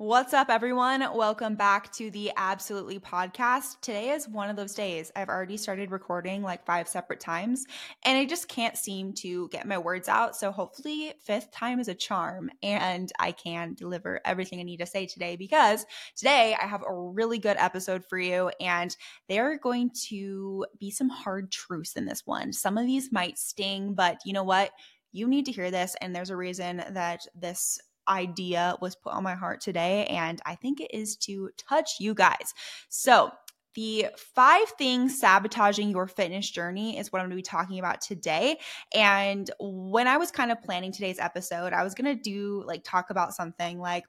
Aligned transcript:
What's 0.00 0.32
up, 0.32 0.48
everyone? 0.48 1.00
Welcome 1.12 1.56
back 1.56 1.90
to 1.94 2.08
the 2.12 2.30
Absolutely 2.36 3.00
Podcast. 3.00 3.80
Today 3.80 4.10
is 4.10 4.28
one 4.28 4.48
of 4.48 4.54
those 4.54 4.72
days. 4.72 5.10
I've 5.16 5.28
already 5.28 5.56
started 5.56 5.90
recording 5.90 6.40
like 6.40 6.64
five 6.64 6.86
separate 6.86 7.18
times, 7.18 7.66
and 8.04 8.16
I 8.16 8.24
just 8.24 8.46
can't 8.46 8.76
seem 8.76 9.12
to 9.14 9.48
get 9.48 9.66
my 9.66 9.76
words 9.76 10.08
out. 10.08 10.36
So, 10.36 10.52
hopefully, 10.52 11.14
fifth 11.26 11.50
time 11.50 11.80
is 11.80 11.88
a 11.88 11.96
charm, 11.96 12.48
and 12.62 13.10
I 13.18 13.32
can 13.32 13.74
deliver 13.74 14.20
everything 14.24 14.60
I 14.60 14.62
need 14.62 14.76
to 14.76 14.86
say 14.86 15.04
today 15.04 15.34
because 15.34 15.84
today 16.14 16.54
I 16.62 16.66
have 16.68 16.84
a 16.88 16.94
really 16.94 17.40
good 17.40 17.56
episode 17.58 18.04
for 18.08 18.20
you, 18.20 18.52
and 18.60 18.96
there 19.28 19.50
are 19.50 19.58
going 19.58 19.90
to 20.10 20.64
be 20.78 20.92
some 20.92 21.08
hard 21.08 21.50
truths 21.50 21.96
in 21.96 22.06
this 22.06 22.24
one. 22.24 22.52
Some 22.52 22.78
of 22.78 22.86
these 22.86 23.10
might 23.10 23.36
sting, 23.36 23.94
but 23.94 24.18
you 24.24 24.32
know 24.32 24.44
what? 24.44 24.70
You 25.10 25.26
need 25.26 25.46
to 25.46 25.52
hear 25.52 25.72
this, 25.72 25.96
and 26.00 26.14
there's 26.14 26.30
a 26.30 26.36
reason 26.36 26.84
that 26.90 27.26
this 27.34 27.80
idea 28.08 28.76
was 28.80 28.96
put 28.96 29.12
on 29.12 29.22
my 29.22 29.34
heart 29.34 29.60
today, 29.60 30.06
and 30.06 30.40
I 30.46 30.54
think 30.54 30.80
it 30.80 30.90
is 30.92 31.16
to 31.18 31.50
touch 31.56 31.96
you 32.00 32.14
guys. 32.14 32.54
So, 32.88 33.30
the 33.74 34.06
five 34.16 34.68
things 34.76 35.20
sabotaging 35.20 35.90
your 35.90 36.08
fitness 36.08 36.50
journey 36.50 36.98
is 36.98 37.12
what 37.12 37.20
I'm 37.20 37.26
going 37.26 37.30
to 37.32 37.36
be 37.36 37.42
talking 37.42 37.78
about 37.78 38.00
today. 38.00 38.58
And 38.92 39.48
when 39.60 40.08
I 40.08 40.16
was 40.16 40.32
kind 40.32 40.50
of 40.50 40.60
planning 40.62 40.90
today's 40.90 41.20
episode, 41.20 41.72
I 41.72 41.84
was 41.84 41.94
going 41.94 42.16
to 42.16 42.20
do 42.20 42.64
like 42.66 42.82
talk 42.82 43.10
about 43.10 43.34
something 43.34 43.78
like 43.78 44.04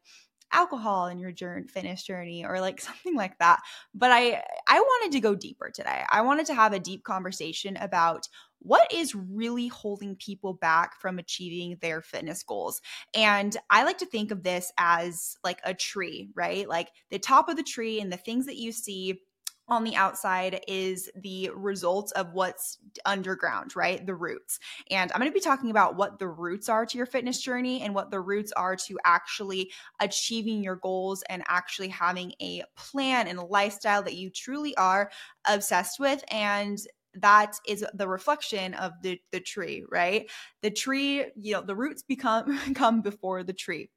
alcohol 0.51 1.07
in 1.07 1.19
your 1.19 1.31
journey, 1.31 1.67
fitness 1.67 2.03
journey 2.03 2.45
or 2.45 2.59
like 2.59 2.81
something 2.81 3.15
like 3.15 3.37
that. 3.39 3.59
But 3.93 4.11
I 4.11 4.43
I 4.67 4.79
wanted 4.79 5.11
to 5.13 5.19
go 5.19 5.35
deeper 5.35 5.69
today. 5.69 6.03
I 6.09 6.21
wanted 6.21 6.47
to 6.47 6.55
have 6.55 6.73
a 6.73 6.79
deep 6.79 7.03
conversation 7.03 7.77
about 7.77 8.27
what 8.59 8.91
is 8.93 9.15
really 9.15 9.67
holding 9.67 10.15
people 10.15 10.53
back 10.53 10.99
from 10.99 11.19
achieving 11.19 11.77
their 11.81 12.01
fitness 12.01 12.43
goals. 12.43 12.81
And 13.13 13.55
I 13.69 13.83
like 13.83 13.97
to 13.99 14.05
think 14.05 14.31
of 14.31 14.43
this 14.43 14.71
as 14.77 15.37
like 15.43 15.59
a 15.63 15.73
tree, 15.73 16.29
right? 16.35 16.67
Like 16.67 16.89
the 17.09 17.19
top 17.19 17.49
of 17.49 17.55
the 17.55 17.63
tree 17.63 18.01
and 18.01 18.11
the 18.11 18.17
things 18.17 18.45
that 18.45 18.57
you 18.57 18.71
see 18.71 19.21
on 19.69 19.83
the 19.83 19.95
outside 19.95 20.61
is 20.67 21.09
the 21.15 21.51
result 21.53 22.11
of 22.15 22.33
what's 22.33 22.79
underground, 23.05 23.75
right? 23.75 24.05
The 24.05 24.15
roots. 24.15 24.59
And 24.89 25.11
I'm 25.11 25.19
going 25.19 25.31
to 25.31 25.33
be 25.33 25.39
talking 25.39 25.69
about 25.69 25.95
what 25.95 26.19
the 26.19 26.27
roots 26.27 26.69
are 26.69 26.85
to 26.85 26.97
your 26.97 27.05
fitness 27.05 27.39
journey 27.39 27.81
and 27.81 27.93
what 27.93 28.11
the 28.11 28.19
roots 28.19 28.51
are 28.53 28.75
to 28.75 28.97
actually 29.05 29.71
achieving 29.99 30.63
your 30.63 30.75
goals 30.77 31.23
and 31.29 31.43
actually 31.47 31.89
having 31.89 32.33
a 32.41 32.63
plan 32.75 33.27
and 33.27 33.37
a 33.37 33.45
lifestyle 33.45 34.01
that 34.03 34.15
you 34.15 34.29
truly 34.29 34.75
are 34.75 35.11
obsessed 35.47 35.99
with 35.99 36.23
and 36.31 36.79
that 37.21 37.55
is 37.67 37.85
the 37.93 38.07
reflection 38.07 38.73
of 38.75 38.93
the 39.01 39.19
the 39.31 39.39
tree 39.39 39.83
right 39.89 40.29
the 40.61 40.71
tree 40.71 41.25
you 41.35 41.53
know 41.53 41.61
the 41.61 41.75
roots 41.75 42.03
become 42.03 42.57
come 42.75 43.01
before 43.01 43.43
the 43.43 43.53
tree 43.53 43.89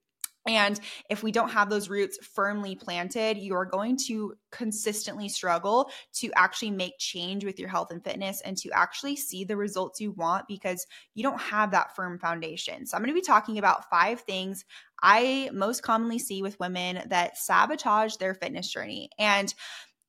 and 0.46 0.80
if 1.08 1.22
we 1.22 1.30
don't 1.30 1.50
have 1.50 1.70
those 1.70 1.88
roots 1.88 2.18
firmly 2.34 2.74
planted, 2.74 3.38
you're 3.38 3.64
going 3.64 3.96
to 4.08 4.34
consistently 4.50 5.28
struggle 5.28 5.90
to 6.14 6.32
actually 6.34 6.72
make 6.72 6.98
change 6.98 7.44
with 7.44 7.60
your 7.60 7.68
health 7.68 7.92
and 7.92 8.02
fitness 8.02 8.40
and 8.40 8.56
to 8.58 8.70
actually 8.72 9.14
see 9.14 9.44
the 9.44 9.56
results 9.56 10.00
you 10.00 10.10
want 10.12 10.48
because 10.48 10.84
you 11.14 11.22
don't 11.22 11.40
have 11.40 11.70
that 11.70 11.94
firm 11.94 12.18
foundation. 12.18 12.86
So, 12.86 12.96
I'm 12.96 13.02
going 13.02 13.14
to 13.14 13.20
be 13.20 13.24
talking 13.24 13.58
about 13.58 13.88
five 13.88 14.20
things 14.22 14.64
I 15.02 15.50
most 15.52 15.82
commonly 15.82 16.18
see 16.18 16.42
with 16.42 16.58
women 16.60 17.02
that 17.08 17.36
sabotage 17.36 18.16
their 18.16 18.34
fitness 18.34 18.68
journey. 18.68 19.10
And 19.18 19.52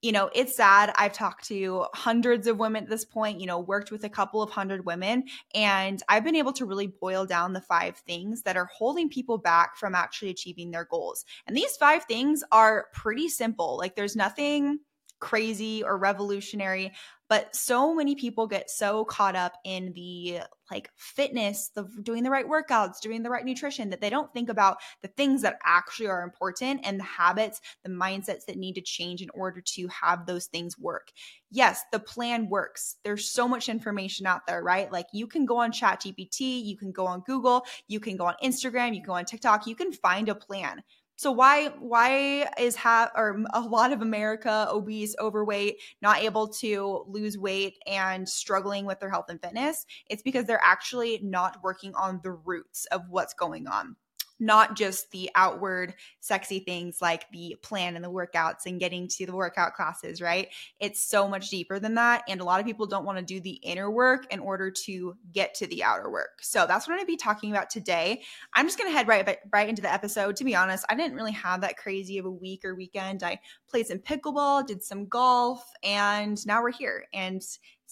you 0.04 0.12
know, 0.12 0.30
it's 0.36 0.56
sad. 0.56 0.94
I've 0.98 1.14
talked 1.14 1.48
to 1.48 1.86
hundreds 1.94 2.46
of 2.46 2.58
women 2.58 2.84
at 2.84 2.90
this 2.90 3.06
point, 3.06 3.40
you 3.40 3.48
know, 3.48 3.60
worked 3.60 3.90
with 3.90 4.04
a 4.04 4.10
couple 4.10 4.42
of 4.42 4.50
hundred 4.52 4.86
women, 4.86 5.24
and 5.56 6.04
I've 6.10 6.26
been 6.26 6.36
able 6.36 6.52
to 6.54 6.66
really 6.66 6.88
boil 6.88 7.26
down 7.26 7.54
the 7.54 7.62
five 7.62 7.96
things 8.06 8.44
that 8.44 8.58
are 8.58 8.66
holding 8.66 9.08
people 9.08 9.38
back 9.38 9.78
from 9.78 9.96
actually 9.96 10.30
achieving 10.30 10.72
their 10.72 10.84
goals. 10.84 11.24
And 11.48 11.56
these 11.56 11.78
five 11.78 12.04
things 12.04 12.44
are 12.52 12.88
pretty 12.94 13.30
simple. 13.30 13.78
Like, 13.78 13.96
there's 13.96 14.18
nothing 14.18 14.80
crazy 15.24 15.82
or 15.82 15.98
revolutionary 15.98 16.92
but 17.30 17.56
so 17.56 17.96
many 17.96 18.14
people 18.14 18.46
get 18.46 18.70
so 18.70 19.06
caught 19.06 19.36
up 19.36 19.54
in 19.64 19.94
the 19.94 20.42
like 20.70 20.92
fitness 20.98 21.72
the 21.74 21.88
doing 22.04 22.24
the 22.24 22.30
right 22.30 22.48
workouts 22.48 23.00
doing 23.00 23.24
the 23.24 23.30
right 23.30 23.46
nutrition 23.46 23.90
that 23.90 24.02
they 24.02 24.10
don't 24.10 24.34
think 24.34 24.50
about 24.50 24.78
the 25.02 25.08
things 25.08 25.42
that 25.42 25.58
actually 25.64 26.08
are 26.08 26.24
important 26.24 26.82
and 26.84 27.00
the 27.00 27.04
habits 27.04 27.62
the 27.84 27.90
mindsets 27.90 28.46
that 28.46 28.58
need 28.58 28.74
to 28.74 28.82
change 28.82 29.22
in 29.22 29.30
order 29.34 29.62
to 29.62 29.88
have 29.88 30.26
those 30.26 30.48
things 30.48 30.78
work. 30.78 31.12
Yes 31.50 31.82
the 31.94 32.00
plan 32.00 32.50
works. 32.50 32.98
There's 33.04 33.32
so 33.32 33.48
much 33.48 33.70
information 33.70 34.28
out 34.28 34.46
there 34.46 34.62
right? 34.62 34.92
Like 34.92 35.08
you 35.14 35.26
can 35.26 35.46
go 35.46 35.58
on 35.58 35.72
chat 35.72 36.02
gpt 36.02 36.64
you 36.64 36.76
can 36.78 36.92
go 36.92 37.08
on 37.08 37.22
google 37.22 37.66
you 37.88 38.00
can 38.00 38.18
go 38.18 38.26
on 38.26 38.36
instagram 38.44 38.90
you 38.90 39.02
can 39.02 39.08
go 39.08 39.14
on 39.14 39.26
tiktok 39.26 39.66
you 39.66 39.76
can 39.76 39.94
find 39.94 40.28
a 40.28 40.36
plan 40.36 40.84
so 41.24 41.32
why 41.32 41.70
why 41.80 42.50
is 42.60 42.76
have 42.76 43.10
or 43.16 43.44
a 43.54 43.62
lot 43.62 43.94
of 43.94 44.02
America 44.02 44.68
obese, 44.70 45.16
overweight, 45.20 45.78
not 46.02 46.22
able 46.22 46.50
to 46.50 47.06
lose 47.08 47.38
weight 47.38 47.78
and 47.88 48.28
struggling 48.28 48.86
with 48.86 49.00
their 49.00 49.10
health 49.10 49.28
and 49.30 49.42
fitness? 49.42 49.86
It's 50.10 50.22
because 50.22 50.46
they're 50.46 50.64
actually 50.64 51.22
not 51.24 51.64
working 51.64 51.96
on 51.96 52.20
the 52.24 52.32
roots 52.32 52.86
of 52.88 53.04
what's 53.10 53.34
going 53.34 53.68
on 53.68 53.96
not 54.44 54.76
just 54.76 55.10
the 55.12 55.30
outward 55.36 55.94
sexy 56.20 56.60
things 56.60 57.02
like 57.02 57.26
the 57.32 57.56
plan 57.62 57.96
and 57.96 58.04
the 58.04 58.12
workouts 58.12 58.66
and 58.66 58.80
getting 58.80 59.08
to 59.08 59.26
the 59.26 59.36
workout 59.36 59.74
classes, 59.74 60.22
right? 60.22 60.50
It's 60.80 61.02
so 61.02 61.28
much 61.28 61.50
deeper 61.50 61.80
than 61.80 61.96
that. 61.96 62.24
And 62.28 62.42
a 62.42 62.44
lot 62.44 62.60
of 62.60 62.66
people 62.66 62.86
don't 62.86 63.06
want 63.06 63.18
to 63.18 63.24
do 63.24 63.40
the 63.40 63.60
inner 63.64 63.90
work 63.90 64.32
in 64.32 64.40
order 64.40 64.70
to 64.86 65.16
get 65.32 65.54
to 65.56 65.68
the 65.68 65.84
outer 65.84 66.12
work. 66.12 66.42
So 66.42 66.66
that's 66.68 66.88
what 66.88 66.94
I'm 66.94 67.00
going 67.00 67.08
to 67.08 67.12
be 67.14 67.18
talking 67.18 67.52
about 67.52 67.70
today. 67.70 68.22
I'm 68.54 68.66
just 68.68 68.78
going 68.78 68.90
to 68.90 68.96
head 68.96 69.08
right, 69.08 69.38
right 69.52 69.70
into 69.70 69.82
the 69.82 69.92
episode. 69.92 70.36
To 70.38 70.44
be 70.44 70.56
honest, 70.56 70.86
I 70.90 70.96
didn't 70.96 71.16
really 71.16 71.32
have 71.32 71.62
that 71.62 71.78
crazy 71.78 72.18
of 72.18 72.26
a 72.26 72.32
week 72.32 72.66
or 72.66 72.76
weekend. 72.76 73.24
I 73.24 73.40
played 73.70 73.88
some 73.88 74.00
pickleball, 74.00 74.68
did 74.68 74.84
some 74.84 75.08
golf, 75.08 75.64
and 75.84 76.46
now 76.46 76.62
we're 76.62 76.72
here. 76.72 77.06
And 77.14 77.42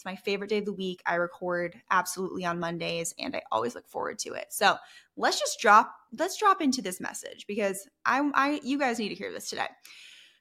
it's 0.02 0.06
my 0.06 0.16
favorite 0.16 0.50
day 0.50 0.58
of 0.58 0.66
the 0.66 0.74
week. 0.74 1.00
I 1.06 1.14
record 1.14 1.80
absolutely 1.92 2.44
on 2.44 2.60
Mondays 2.60 3.14
and 3.20 3.36
I 3.36 3.44
always 3.52 3.76
look 3.76 3.88
forward 3.88 4.18
to 4.20 4.34
it. 4.34 4.48
So 4.50 4.76
let's 5.16 5.40
just 5.40 5.60
drop, 5.60 5.94
let's 6.18 6.38
drop 6.38 6.60
into 6.60 6.82
this 6.82 7.00
message 7.00 7.46
because 7.48 7.88
I, 8.04 8.28
I 8.34 8.60
you 8.64 8.80
guys 8.80 8.98
need 8.98 9.10
to 9.10 9.16
hear 9.16 9.32
this 9.32 9.48
today. 9.48 9.68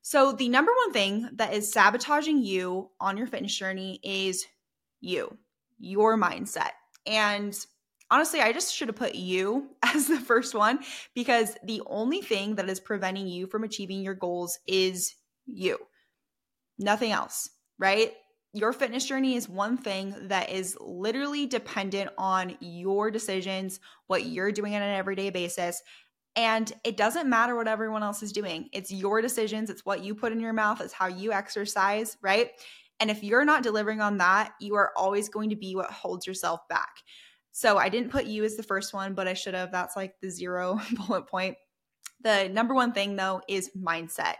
So 0.00 0.32
the 0.32 0.48
number 0.48 0.72
one 0.86 0.94
thing 0.94 1.28
that 1.34 1.52
is 1.52 1.70
sabotaging 1.70 2.42
you 2.42 2.88
on 3.00 3.18
your 3.18 3.26
fitness 3.26 3.54
journey 3.54 4.00
is 4.02 4.46
you, 5.02 5.36
your 5.78 6.16
mindset. 6.16 6.70
And 7.04 7.54
honestly, 8.10 8.40
I 8.40 8.54
just 8.54 8.74
should 8.74 8.88
have 8.88 8.96
put 8.96 9.14
you 9.14 9.68
as 9.82 10.06
the 10.06 10.20
first 10.20 10.54
one 10.54 10.78
because 11.14 11.54
the 11.64 11.82
only 11.84 12.22
thing 12.22 12.54
that 12.54 12.70
is 12.70 12.80
preventing 12.80 13.26
you 13.26 13.46
from 13.46 13.64
achieving 13.64 14.00
your 14.00 14.14
goals 14.14 14.58
is 14.66 15.14
you, 15.44 15.76
nothing 16.78 17.12
else, 17.12 17.50
right? 17.78 18.14
Your 18.52 18.72
fitness 18.72 19.04
journey 19.04 19.36
is 19.36 19.48
one 19.48 19.76
thing 19.76 20.14
that 20.22 20.50
is 20.50 20.76
literally 20.80 21.46
dependent 21.46 22.10
on 22.18 22.56
your 22.60 23.10
decisions, 23.10 23.78
what 24.08 24.26
you're 24.26 24.50
doing 24.50 24.74
on 24.74 24.82
an 24.82 24.94
everyday 24.94 25.30
basis. 25.30 25.82
And 26.36 26.72
it 26.84 26.96
doesn't 26.96 27.28
matter 27.28 27.56
what 27.56 27.68
everyone 27.68 28.02
else 28.02 28.22
is 28.22 28.32
doing. 28.32 28.68
It's 28.72 28.92
your 28.92 29.20
decisions, 29.20 29.70
it's 29.70 29.84
what 29.84 30.02
you 30.02 30.14
put 30.14 30.32
in 30.32 30.40
your 30.40 30.52
mouth, 30.52 30.80
it's 30.80 30.92
how 30.92 31.06
you 31.06 31.32
exercise, 31.32 32.16
right? 32.22 32.50
And 32.98 33.10
if 33.10 33.22
you're 33.22 33.44
not 33.44 33.62
delivering 33.62 34.00
on 34.00 34.18
that, 34.18 34.52
you 34.60 34.74
are 34.74 34.92
always 34.96 35.28
going 35.28 35.50
to 35.50 35.56
be 35.56 35.74
what 35.74 35.90
holds 35.90 36.26
yourself 36.26 36.60
back. 36.68 36.90
So 37.52 37.78
I 37.78 37.88
didn't 37.88 38.10
put 38.10 38.26
you 38.26 38.44
as 38.44 38.56
the 38.56 38.62
first 38.62 38.92
one, 38.92 39.14
but 39.14 39.26
I 39.26 39.34
should 39.34 39.54
have. 39.54 39.72
That's 39.72 39.96
like 39.96 40.14
the 40.20 40.30
zero 40.30 40.80
bullet 40.92 41.26
point. 41.26 41.56
The 42.22 42.48
number 42.48 42.74
one 42.74 42.92
thing, 42.92 43.16
though, 43.16 43.40
is 43.48 43.70
mindset. 43.76 44.34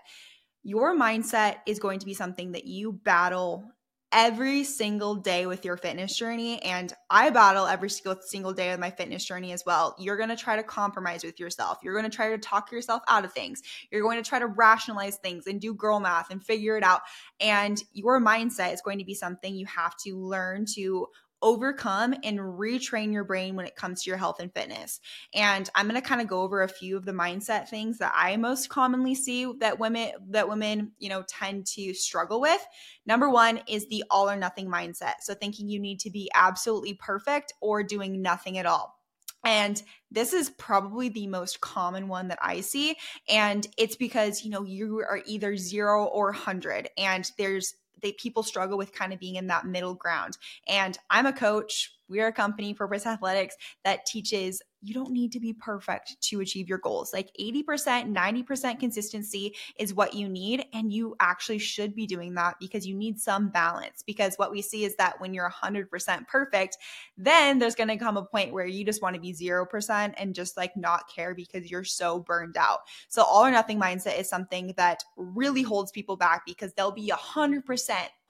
Your 0.62 0.96
mindset 0.96 1.56
is 1.66 1.78
going 1.78 2.00
to 2.00 2.06
be 2.06 2.14
something 2.14 2.52
that 2.52 2.66
you 2.66 2.92
battle 2.92 3.64
every 4.12 4.64
single 4.64 5.14
day 5.14 5.46
with 5.46 5.64
your 5.64 5.76
fitness 5.76 6.16
journey 6.16 6.60
and 6.62 6.92
I 7.08 7.30
battle 7.30 7.66
every 7.66 7.90
single 7.90 8.16
single 8.22 8.52
day 8.52 8.70
with 8.70 8.80
my 8.80 8.90
fitness 8.90 9.24
journey 9.24 9.52
as 9.52 9.62
well. 9.64 9.94
You're 9.98 10.16
going 10.16 10.30
to 10.30 10.36
try 10.36 10.56
to 10.56 10.64
compromise 10.64 11.22
with 11.22 11.38
yourself. 11.38 11.78
You're 11.82 11.94
going 11.94 12.10
to 12.10 12.14
try 12.14 12.30
to 12.30 12.38
talk 12.38 12.72
yourself 12.72 13.02
out 13.08 13.24
of 13.24 13.32
things. 13.32 13.62
You're 13.90 14.02
going 14.02 14.22
to 14.22 14.28
try 14.28 14.40
to 14.40 14.46
rationalize 14.46 15.16
things 15.16 15.46
and 15.46 15.60
do 15.60 15.74
girl 15.74 16.00
math 16.00 16.30
and 16.30 16.44
figure 16.44 16.76
it 16.76 16.82
out. 16.82 17.02
And 17.40 17.80
your 17.92 18.20
mindset 18.20 18.72
is 18.72 18.82
going 18.82 18.98
to 18.98 19.04
be 19.04 19.14
something 19.14 19.54
you 19.54 19.66
have 19.66 19.96
to 19.98 20.16
learn 20.16 20.64
to 20.74 21.06
overcome 21.42 22.14
and 22.22 22.38
retrain 22.38 23.12
your 23.12 23.24
brain 23.24 23.56
when 23.56 23.66
it 23.66 23.76
comes 23.76 24.02
to 24.02 24.10
your 24.10 24.16
health 24.16 24.40
and 24.40 24.52
fitness. 24.52 25.00
And 25.34 25.68
I'm 25.74 25.88
going 25.88 26.00
to 26.00 26.06
kind 26.06 26.20
of 26.20 26.28
go 26.28 26.42
over 26.42 26.62
a 26.62 26.68
few 26.68 26.96
of 26.96 27.04
the 27.04 27.12
mindset 27.12 27.68
things 27.68 27.98
that 27.98 28.12
I 28.14 28.36
most 28.36 28.68
commonly 28.68 29.14
see 29.14 29.52
that 29.60 29.78
women 29.78 30.12
that 30.30 30.48
women, 30.48 30.92
you 30.98 31.08
know, 31.08 31.24
tend 31.28 31.66
to 31.74 31.94
struggle 31.94 32.40
with. 32.40 32.64
Number 33.06 33.28
1 33.28 33.62
is 33.68 33.88
the 33.88 34.04
all 34.10 34.28
or 34.28 34.36
nothing 34.36 34.68
mindset. 34.68 35.14
So 35.20 35.34
thinking 35.34 35.68
you 35.68 35.80
need 35.80 36.00
to 36.00 36.10
be 36.10 36.30
absolutely 36.34 36.94
perfect 36.94 37.52
or 37.60 37.82
doing 37.82 38.22
nothing 38.22 38.58
at 38.58 38.66
all. 38.66 38.96
And 39.44 39.82
this 40.10 40.34
is 40.34 40.50
probably 40.50 41.08
the 41.08 41.26
most 41.26 41.60
common 41.60 42.08
one 42.08 42.28
that 42.28 42.38
I 42.42 42.60
see. 42.60 42.96
And 43.28 43.66
it's 43.78 43.96
because, 43.96 44.44
you 44.44 44.50
know, 44.50 44.64
you 44.64 44.98
are 44.98 45.22
either 45.24 45.56
zero 45.56 46.04
or 46.04 46.26
100, 46.26 46.90
and 46.98 47.30
there's 47.38 47.74
they 48.02 48.12
people 48.12 48.42
struggle 48.42 48.78
with 48.78 48.92
kind 48.92 49.12
of 49.12 49.20
being 49.20 49.36
in 49.36 49.46
that 49.48 49.66
middle 49.66 49.94
ground. 49.94 50.36
And 50.68 50.96
I'm 51.10 51.26
a 51.26 51.32
coach. 51.32 51.94
We're 52.08 52.28
a 52.28 52.32
company, 52.32 52.74
Purpose 52.74 53.06
Athletics, 53.06 53.54
that 53.84 54.06
teaches 54.06 54.62
you 54.82 54.94
don't 54.94 55.10
need 55.10 55.32
to 55.32 55.40
be 55.40 55.52
perfect 55.52 56.20
to 56.22 56.40
achieve 56.40 56.68
your 56.68 56.78
goals. 56.78 57.12
Like 57.12 57.30
80%, 57.38 58.14
90% 58.14 58.80
consistency 58.80 59.54
is 59.78 59.94
what 59.94 60.14
you 60.14 60.28
need. 60.28 60.64
And 60.72 60.92
you 60.92 61.16
actually 61.20 61.58
should 61.58 61.94
be 61.94 62.06
doing 62.06 62.34
that 62.34 62.56
because 62.58 62.86
you 62.86 62.94
need 62.94 63.18
some 63.18 63.50
balance. 63.50 64.02
Because 64.02 64.36
what 64.36 64.50
we 64.50 64.62
see 64.62 64.84
is 64.84 64.96
that 64.96 65.20
when 65.20 65.34
you're 65.34 65.50
100% 65.50 66.26
perfect, 66.26 66.78
then 67.18 67.58
there's 67.58 67.74
going 67.74 67.88
to 67.88 67.96
come 67.96 68.16
a 68.16 68.24
point 68.24 68.52
where 68.52 68.66
you 68.66 68.84
just 68.84 69.02
want 69.02 69.14
to 69.14 69.20
be 69.20 69.34
0% 69.34 70.14
and 70.16 70.34
just 70.34 70.56
like 70.56 70.76
not 70.76 71.10
care 71.14 71.34
because 71.34 71.70
you're 71.70 71.84
so 71.84 72.20
burned 72.20 72.56
out. 72.56 72.80
So, 73.08 73.22
all 73.22 73.44
or 73.44 73.50
nothing 73.50 73.80
mindset 73.80 74.18
is 74.18 74.28
something 74.28 74.72
that 74.76 75.04
really 75.16 75.62
holds 75.62 75.92
people 75.92 76.16
back 76.16 76.42
because 76.46 76.72
they'll 76.72 76.90
be 76.90 77.12
100% 77.14 77.62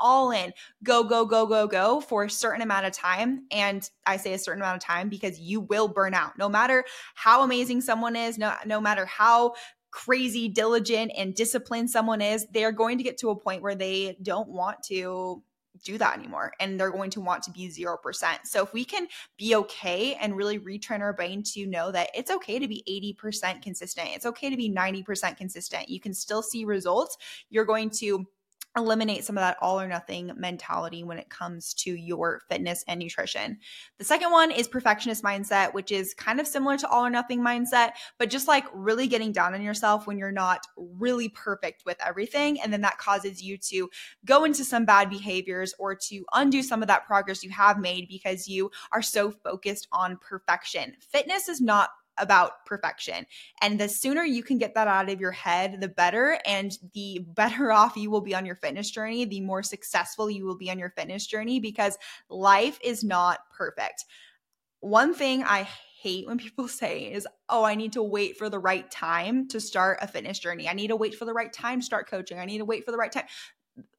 all 0.00 0.31
in, 0.31 0.52
go, 0.82 1.05
go, 1.05 1.25
go, 1.25 1.47
go, 1.47 1.67
go 1.67 2.00
for 2.00 2.25
a 2.25 2.31
certain 2.31 2.62
amount 2.62 2.87
of 2.87 2.93
time. 2.93 3.47
And 3.50 3.88
I 4.06 4.17
say 4.17 4.32
a 4.32 4.38
certain 4.38 4.62
amount 4.62 4.76
of 4.76 4.82
time 4.82 5.08
because 5.08 5.38
you 5.38 5.61
will 5.61 5.88
burn 5.88 6.14
out. 6.14 6.38
No 6.38 6.49
matter 6.49 6.85
how 7.14 7.43
amazing 7.43 7.82
someone 7.82 8.17
is, 8.17 8.38
no, 8.38 8.55
no 8.67 8.81
matter 8.81 9.06
how 9.06 9.55
crazy 9.91 10.49
diligent 10.49 11.12
and 11.17 11.35
disciplined 11.35 11.91
someone 11.91 12.20
is, 12.20 12.47
they're 12.52 12.73
going 12.73 12.99
to 12.99 13.05
get 13.05 13.19
to 13.19 13.31
a 13.31 13.37
point 13.37 13.62
where 13.62 13.75
they 13.75 14.17
don't 14.23 14.49
want 14.49 14.82
to 14.85 15.43
do 15.85 15.99
that 15.99 16.19
anymore 16.19 16.52
and 16.61 16.79
they're 16.79 16.91
going 16.91 17.11
to 17.11 17.20
want 17.20 17.43
to 17.44 17.50
be 17.50 17.69
0%. 17.69 17.97
So 18.44 18.62
if 18.62 18.73
we 18.73 18.85
can 18.85 19.06
be 19.37 19.55
okay 19.56 20.14
and 20.14 20.37
really 20.37 20.58
retrain 20.58 21.00
our 21.00 21.12
brain 21.12 21.43
to 21.55 21.67
know 21.67 21.91
that 21.93 22.11
it's 22.14 22.31
okay 22.31 22.58
to 22.58 22.69
be 22.69 23.17
80% 23.23 23.62
consistent, 23.62 24.08
it's 24.12 24.26
okay 24.26 24.50
to 24.50 24.56
be 24.56 24.70
90% 24.70 25.37
consistent, 25.37 25.88
you 25.88 26.00
can 26.00 26.14
still 26.14 26.43
see 26.43 26.64
results, 26.64 27.17
you're 27.49 27.64
going 27.64 27.91
to 27.91 28.26
eliminate 28.77 29.25
some 29.25 29.37
of 29.37 29.41
that 29.41 29.57
all 29.61 29.81
or 29.81 29.89
nothing 29.89 30.31
mentality 30.37 31.03
when 31.03 31.19
it 31.19 31.29
comes 31.29 31.75
to 31.75 31.91
your 31.95 32.41
fitness 32.49 32.85
and 32.87 33.01
nutrition. 33.01 33.59
The 33.99 34.05
second 34.05 34.31
one 34.31 34.51
is 34.51 34.69
perfectionist 34.69 35.25
mindset, 35.25 35.75
which 35.75 35.91
is 35.91 36.15
kind 36.15 36.41
of 36.41 36.47
similar 36.47 36.77
to 36.79 36.89
all 36.89 37.05
or 37.05 37.11
nothing 37.11 37.41
mindset, 37.41 37.93
but 38.19 38.31
just 38.31 38.47
like 38.47 38.65
really 38.73 39.09
getting 39.09 39.33
down 39.33 39.55
on 39.55 39.63
yourself 39.63 40.07
when 40.07 40.19
you're 40.19 40.31
not 40.31 40.65
really 40.77 41.29
perfect 41.29 41.85
with 41.85 41.97
everything. 42.05 42.61
And 42.61 42.73
then 42.73 42.83
that 42.83 42.99
causes 42.99 43.43
you 43.43 43.59
to 43.59 43.91
go 44.25 44.45
into 44.45 44.65
some 44.65 44.85
bad 44.85 45.11
behaviors 45.11 45.75
or 45.79 45.95
to 45.95 46.25
undo 46.33 46.63
some 46.63 46.83
of 46.83 46.89
that 46.89 47.07
progress 47.07 47.43
you 47.43 47.51
have 47.51 47.81
made 47.81 48.09
because 48.09 48.47
you 48.47 48.71
are 48.93 49.03
so 49.03 49.31
focused 49.31 49.89
on 49.91 50.17
perfection. 50.19 50.95
Fitness 51.01 51.49
is 51.49 51.61
not 51.61 51.91
about 52.21 52.65
perfection. 52.67 53.27
And 53.61 53.81
the 53.81 53.89
sooner 53.89 54.23
you 54.23 54.43
can 54.43 54.59
get 54.59 54.75
that 54.75 54.89
out 54.89 55.09
of 55.09 55.21
your 55.21 55.33
head, 55.33 55.81
the 55.81 55.89
better. 55.89 56.39
And 56.47 56.77
the 56.95 57.25
better 57.27 57.73
off 57.81 57.97
you 57.97 58.11
will 58.11 58.21
be 58.21 58.35
on 58.35 58.47
your 58.47 58.57
fitness 58.57 58.91
journey, 58.91 59.25
the 59.25 59.41
more 59.41 59.63
successful 59.63 60.31
you 60.31 60.45
will 60.45 60.57
be 60.57 60.71
on 60.71 60.79
your 60.79 60.91
fitness 60.91 61.27
journey 61.27 61.61
because 61.61 61.99
life 62.29 62.79
is 62.83 63.03
not 63.03 63.41
perfect. 63.57 64.05
One 64.81 65.15
thing 65.15 65.45
I 65.45 65.69
hate 66.01 66.27
when 66.27 66.39
people 66.39 66.69
say 66.69 67.13
is, 67.13 67.27
oh, 67.49 67.65
I 67.65 67.75
need 67.75 67.93
to 67.93 68.03
wait 68.03 68.37
for 68.37 68.49
the 68.49 68.59
right 68.59 68.91
time 68.91 69.49
to 69.49 69.61
start 69.61 69.99
a 70.03 70.09
fitness 70.09 70.39
journey. 70.39 70.69
I 70.69 70.73
need 70.73 70.89
to 70.89 70.97
wait 70.97 71.15
for 71.15 71.25
the 71.25 71.35
right 71.35 71.53
time 71.53 71.81
to 71.81 71.87
start 71.87 72.09
coaching. 72.09 72.39
I 72.39 72.45
need 72.45 72.59
to 72.59 72.65
wait 72.65 72.85
for 72.85 72.93
the 72.93 72.99
right 72.99 73.13
time. 73.13 73.25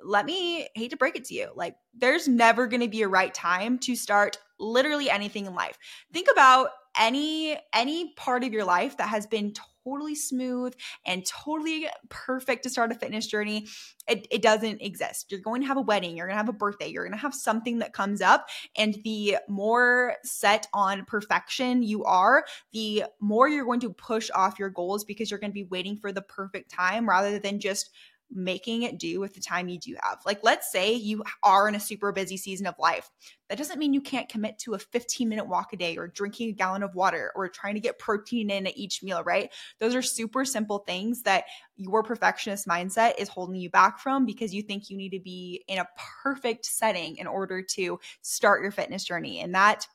Let 0.03 0.25
me 0.25 0.67
hate 0.75 0.91
to 0.91 0.97
break 0.97 1.15
it 1.15 1.25
to 1.25 1.33
you. 1.33 1.49
Like, 1.55 1.75
there's 1.93 2.27
never 2.27 2.67
going 2.67 2.81
to 2.81 2.87
be 2.87 3.01
a 3.01 3.07
right 3.07 3.33
time 3.33 3.79
to 3.79 3.95
start 3.95 4.37
literally 4.59 5.09
anything 5.09 5.45
in 5.45 5.55
life. 5.55 5.77
Think 6.13 6.27
about 6.31 6.69
any 6.97 7.57
any 7.73 8.13
part 8.13 8.43
of 8.43 8.53
your 8.53 8.65
life 8.65 8.97
that 8.97 9.09
has 9.09 9.27
been 9.27 9.53
totally 9.83 10.15
smooth 10.15 10.73
and 11.05 11.25
totally 11.25 11.87
perfect 12.09 12.63
to 12.63 12.69
start 12.69 12.91
a 12.91 12.95
fitness 12.95 13.25
journey 13.25 13.67
it, 14.07 14.27
it 14.29 14.41
doesn't 14.41 14.81
exist. 14.81 15.31
You're 15.31 15.41
going 15.41 15.61
to 15.61 15.67
have 15.67 15.77
a 15.77 15.81
wedding 15.81 16.17
you're 16.17 16.27
going 16.27 16.35
to 16.35 16.43
have 16.43 16.49
a 16.49 16.53
birthday 16.53 16.87
you're 16.87 17.03
going 17.03 17.17
to 17.17 17.21
have 17.21 17.33
something 17.33 17.79
that 17.79 17.93
comes 17.93 18.21
up 18.21 18.47
and 18.75 18.95
the 19.03 19.37
more 19.47 20.15
set 20.23 20.67
on 20.73 21.05
perfection 21.05 21.83
you 21.83 22.03
are 22.03 22.45
the 22.73 23.05
more 23.19 23.49
you're 23.49 23.65
going 23.65 23.79
to 23.81 23.93
push 23.93 24.29
off 24.35 24.59
your 24.59 24.69
goals 24.69 25.03
because 25.03 25.31
you're 25.31 25.39
going 25.39 25.51
to 25.51 25.53
be 25.53 25.63
waiting 25.63 25.97
for 25.97 26.11
the 26.11 26.21
perfect 26.21 26.69
time 26.69 27.07
rather 27.07 27.39
than 27.39 27.59
just 27.59 27.91
making 28.31 28.83
it 28.83 28.97
do 28.97 29.19
with 29.19 29.33
the 29.33 29.41
time 29.41 29.67
you 29.67 29.77
do 29.77 29.95
have. 30.01 30.19
Like, 30.25 30.39
let's 30.43 30.71
say 30.71 30.93
you 30.93 31.23
are 31.43 31.67
in 31.67 31.75
a 31.75 31.79
super 31.79 32.11
busy 32.11 32.37
season 32.37 32.65
of 32.65 32.75
life. 32.79 33.09
That 33.49 33.57
doesn't 33.57 33.79
mean 33.79 33.93
you 33.93 34.01
can't 34.01 34.29
commit 34.29 34.57
to 34.59 34.73
a 34.73 34.79
15 34.79 35.27
minute 35.27 35.47
walk 35.47 35.73
a 35.73 35.77
day 35.77 35.97
or 35.97 36.07
drinking 36.07 36.49
a 36.49 36.53
gallon 36.53 36.83
of 36.83 36.95
water 36.95 37.31
or 37.35 37.49
trying 37.49 37.73
to 37.73 37.81
get 37.81 37.99
protein 37.99 38.49
in 38.49 38.67
at 38.67 38.77
each 38.77 39.03
meal, 39.03 39.23
right? 39.23 39.51
Those 39.79 39.95
are 39.95 40.01
super 40.01 40.45
simple 40.45 40.79
things 40.79 41.23
that 41.23 41.45
your 41.75 42.03
perfectionist 42.03 42.67
mindset 42.67 43.13
is 43.17 43.27
holding 43.27 43.55
you 43.55 43.69
back 43.69 43.99
from 43.99 44.25
because 44.25 44.53
you 44.53 44.61
think 44.61 44.89
you 44.89 44.97
need 44.97 45.11
to 45.11 45.19
be 45.19 45.63
in 45.67 45.79
a 45.79 45.87
perfect 46.23 46.65
setting 46.65 47.17
in 47.17 47.27
order 47.27 47.61
to 47.61 47.99
start 48.21 48.61
your 48.61 48.71
fitness 48.71 49.03
journey. 49.03 49.41
And 49.41 49.53
that 49.55 49.85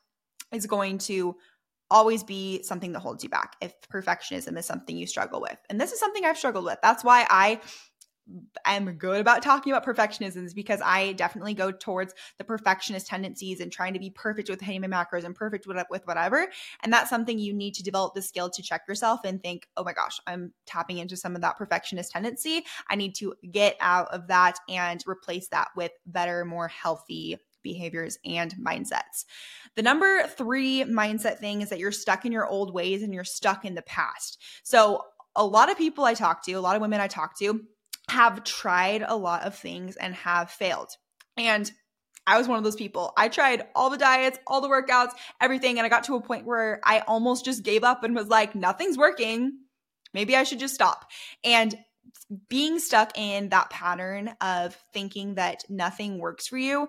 is 0.52 0.66
going 0.66 0.98
to 0.98 1.36
always 1.90 2.24
be 2.24 2.62
something 2.62 2.92
that 2.92 3.00
holds 3.00 3.22
you 3.22 3.30
back 3.30 3.56
if 3.60 3.72
perfectionism 3.92 4.58
is 4.58 4.66
something 4.66 4.96
you 4.96 5.06
struggle 5.06 5.40
with. 5.40 5.56
And 5.70 5.80
this 5.80 5.92
is 5.92 6.00
something 6.00 6.24
I've 6.24 6.38
struggled 6.38 6.64
with. 6.64 6.78
That's 6.82 7.04
why 7.04 7.26
I 7.30 7.60
am 8.64 8.92
good 8.94 9.20
about 9.20 9.42
talking 9.42 9.72
about 9.72 9.84
perfectionism 9.84 10.52
because 10.54 10.80
I 10.84 11.12
definitely 11.12 11.54
go 11.54 11.70
towards 11.70 12.14
the 12.38 12.44
perfectionist 12.44 13.06
tendencies 13.06 13.60
and 13.60 13.70
trying 13.70 13.94
to 13.94 13.98
be 13.98 14.10
perfect 14.10 14.50
with 14.50 14.60
hitting 14.60 14.80
my 14.80 14.88
macros 14.88 15.24
and 15.24 15.34
perfect 15.34 15.66
with 15.66 16.06
whatever. 16.06 16.48
And 16.82 16.92
that's 16.92 17.10
something 17.10 17.38
you 17.38 17.54
need 17.54 17.74
to 17.74 17.82
develop 17.82 18.14
the 18.14 18.22
skill 18.22 18.50
to 18.50 18.62
check 18.62 18.82
yourself 18.88 19.20
and 19.24 19.42
think, 19.42 19.68
oh 19.76 19.84
my 19.84 19.92
gosh, 19.92 20.18
I'm 20.26 20.52
tapping 20.66 20.98
into 20.98 21.16
some 21.16 21.34
of 21.34 21.42
that 21.42 21.56
perfectionist 21.56 22.10
tendency. 22.12 22.64
I 22.90 22.96
need 22.96 23.14
to 23.16 23.34
get 23.50 23.76
out 23.80 24.08
of 24.12 24.28
that 24.28 24.58
and 24.68 25.02
replace 25.06 25.48
that 25.48 25.68
with 25.76 25.92
better, 26.06 26.44
more 26.44 26.68
healthy 26.68 27.38
behaviors 27.62 28.18
and 28.24 28.54
mindsets. 28.64 29.24
The 29.74 29.82
number 29.82 30.26
three 30.28 30.84
mindset 30.84 31.38
thing 31.38 31.62
is 31.62 31.70
that 31.70 31.78
you're 31.78 31.92
stuck 31.92 32.24
in 32.24 32.32
your 32.32 32.46
old 32.46 32.72
ways 32.72 33.02
and 33.02 33.12
you're 33.12 33.24
stuck 33.24 33.64
in 33.64 33.74
the 33.74 33.82
past. 33.82 34.40
So, 34.62 35.02
a 35.38 35.44
lot 35.44 35.70
of 35.70 35.76
people 35.76 36.04
I 36.04 36.14
talk 36.14 36.42
to, 36.44 36.52
a 36.52 36.60
lot 36.60 36.76
of 36.76 36.82
women 36.82 36.98
I 36.98 37.08
talk 37.08 37.38
to, 37.40 37.60
have 38.08 38.44
tried 38.44 39.04
a 39.06 39.16
lot 39.16 39.42
of 39.42 39.56
things 39.56 39.96
and 39.96 40.14
have 40.14 40.50
failed. 40.50 40.90
And 41.36 41.70
I 42.26 42.38
was 42.38 42.48
one 42.48 42.58
of 42.58 42.64
those 42.64 42.76
people. 42.76 43.12
I 43.16 43.28
tried 43.28 43.66
all 43.74 43.90
the 43.90 43.98
diets, 43.98 44.38
all 44.46 44.60
the 44.60 44.68
workouts, 44.68 45.12
everything. 45.40 45.78
And 45.78 45.86
I 45.86 45.88
got 45.88 46.04
to 46.04 46.16
a 46.16 46.20
point 46.20 46.46
where 46.46 46.80
I 46.84 47.00
almost 47.00 47.44
just 47.44 47.62
gave 47.62 47.84
up 47.84 48.02
and 48.02 48.14
was 48.14 48.28
like, 48.28 48.54
nothing's 48.54 48.98
working. 48.98 49.58
Maybe 50.12 50.34
I 50.34 50.42
should 50.42 50.58
just 50.58 50.74
stop. 50.74 51.08
And 51.44 51.76
being 52.48 52.78
stuck 52.78 53.16
in 53.16 53.50
that 53.50 53.70
pattern 53.70 54.30
of 54.40 54.76
thinking 54.92 55.34
that 55.34 55.62
nothing 55.68 56.18
works 56.18 56.48
for 56.48 56.58
you 56.58 56.88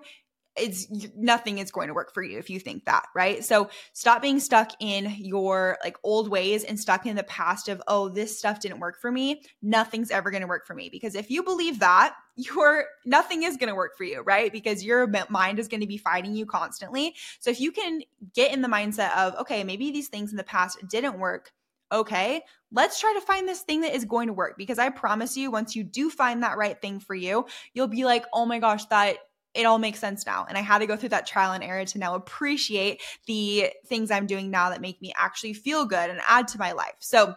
it's 0.58 0.86
nothing 1.16 1.58
is 1.58 1.70
going 1.70 1.88
to 1.88 1.94
work 1.94 2.12
for 2.12 2.22
you 2.22 2.38
if 2.38 2.50
you 2.50 2.60
think 2.60 2.84
that, 2.84 3.06
right? 3.14 3.44
So 3.44 3.70
stop 3.92 4.22
being 4.22 4.40
stuck 4.40 4.72
in 4.80 5.14
your 5.18 5.78
like 5.82 5.96
old 6.02 6.28
ways 6.28 6.64
and 6.64 6.78
stuck 6.78 7.06
in 7.06 7.16
the 7.16 7.22
past 7.24 7.68
of, 7.68 7.82
oh, 7.88 8.08
this 8.08 8.38
stuff 8.38 8.60
didn't 8.60 8.80
work 8.80 9.00
for 9.00 9.10
me. 9.10 9.42
Nothing's 9.62 10.10
ever 10.10 10.30
going 10.30 10.42
to 10.42 10.48
work 10.48 10.66
for 10.66 10.74
me. 10.74 10.88
Because 10.90 11.14
if 11.14 11.30
you 11.30 11.42
believe 11.42 11.78
that, 11.80 12.14
your 12.36 12.84
nothing 13.04 13.42
is 13.42 13.56
going 13.56 13.68
to 13.68 13.74
work 13.74 13.96
for 13.96 14.04
you, 14.04 14.20
right? 14.20 14.52
Because 14.52 14.84
your 14.84 15.12
mind 15.28 15.58
is 15.58 15.68
going 15.68 15.80
to 15.80 15.86
be 15.86 15.98
fighting 15.98 16.34
you 16.34 16.46
constantly. 16.46 17.14
So 17.40 17.50
if 17.50 17.60
you 17.60 17.72
can 17.72 18.02
get 18.34 18.52
in 18.52 18.62
the 18.62 18.68
mindset 18.68 19.16
of, 19.16 19.34
okay, 19.36 19.64
maybe 19.64 19.90
these 19.90 20.08
things 20.08 20.30
in 20.30 20.36
the 20.36 20.44
past 20.44 20.78
didn't 20.88 21.18
work, 21.18 21.52
okay, 21.90 22.42
let's 22.70 23.00
try 23.00 23.14
to 23.14 23.20
find 23.20 23.48
this 23.48 23.62
thing 23.62 23.80
that 23.80 23.94
is 23.94 24.04
going 24.04 24.26
to 24.26 24.32
work 24.32 24.56
because 24.58 24.78
I 24.78 24.90
promise 24.90 25.36
you, 25.36 25.50
once 25.50 25.74
you 25.74 25.84
do 25.84 26.10
find 26.10 26.42
that 26.42 26.58
right 26.58 26.80
thing 26.80 27.00
for 27.00 27.14
you, 27.14 27.46
you'll 27.72 27.88
be 27.88 28.04
like, 28.04 28.24
oh 28.32 28.44
my 28.44 28.58
gosh, 28.58 28.84
that 28.86 29.16
it 29.54 29.64
all 29.64 29.78
makes 29.78 29.98
sense 29.98 30.26
now. 30.26 30.46
And 30.48 30.56
I 30.56 30.60
had 30.60 30.78
to 30.78 30.86
go 30.86 30.96
through 30.96 31.08
that 31.10 31.26
trial 31.26 31.52
and 31.52 31.64
error 31.64 31.84
to 31.84 31.98
now 31.98 32.14
appreciate 32.14 33.02
the 33.26 33.70
things 33.86 34.10
I'm 34.10 34.26
doing 34.26 34.50
now 34.50 34.70
that 34.70 34.80
make 34.80 35.00
me 35.02 35.12
actually 35.16 35.54
feel 35.54 35.84
good 35.84 36.10
and 36.10 36.20
add 36.26 36.48
to 36.48 36.58
my 36.58 36.72
life. 36.72 36.96
So 37.00 37.34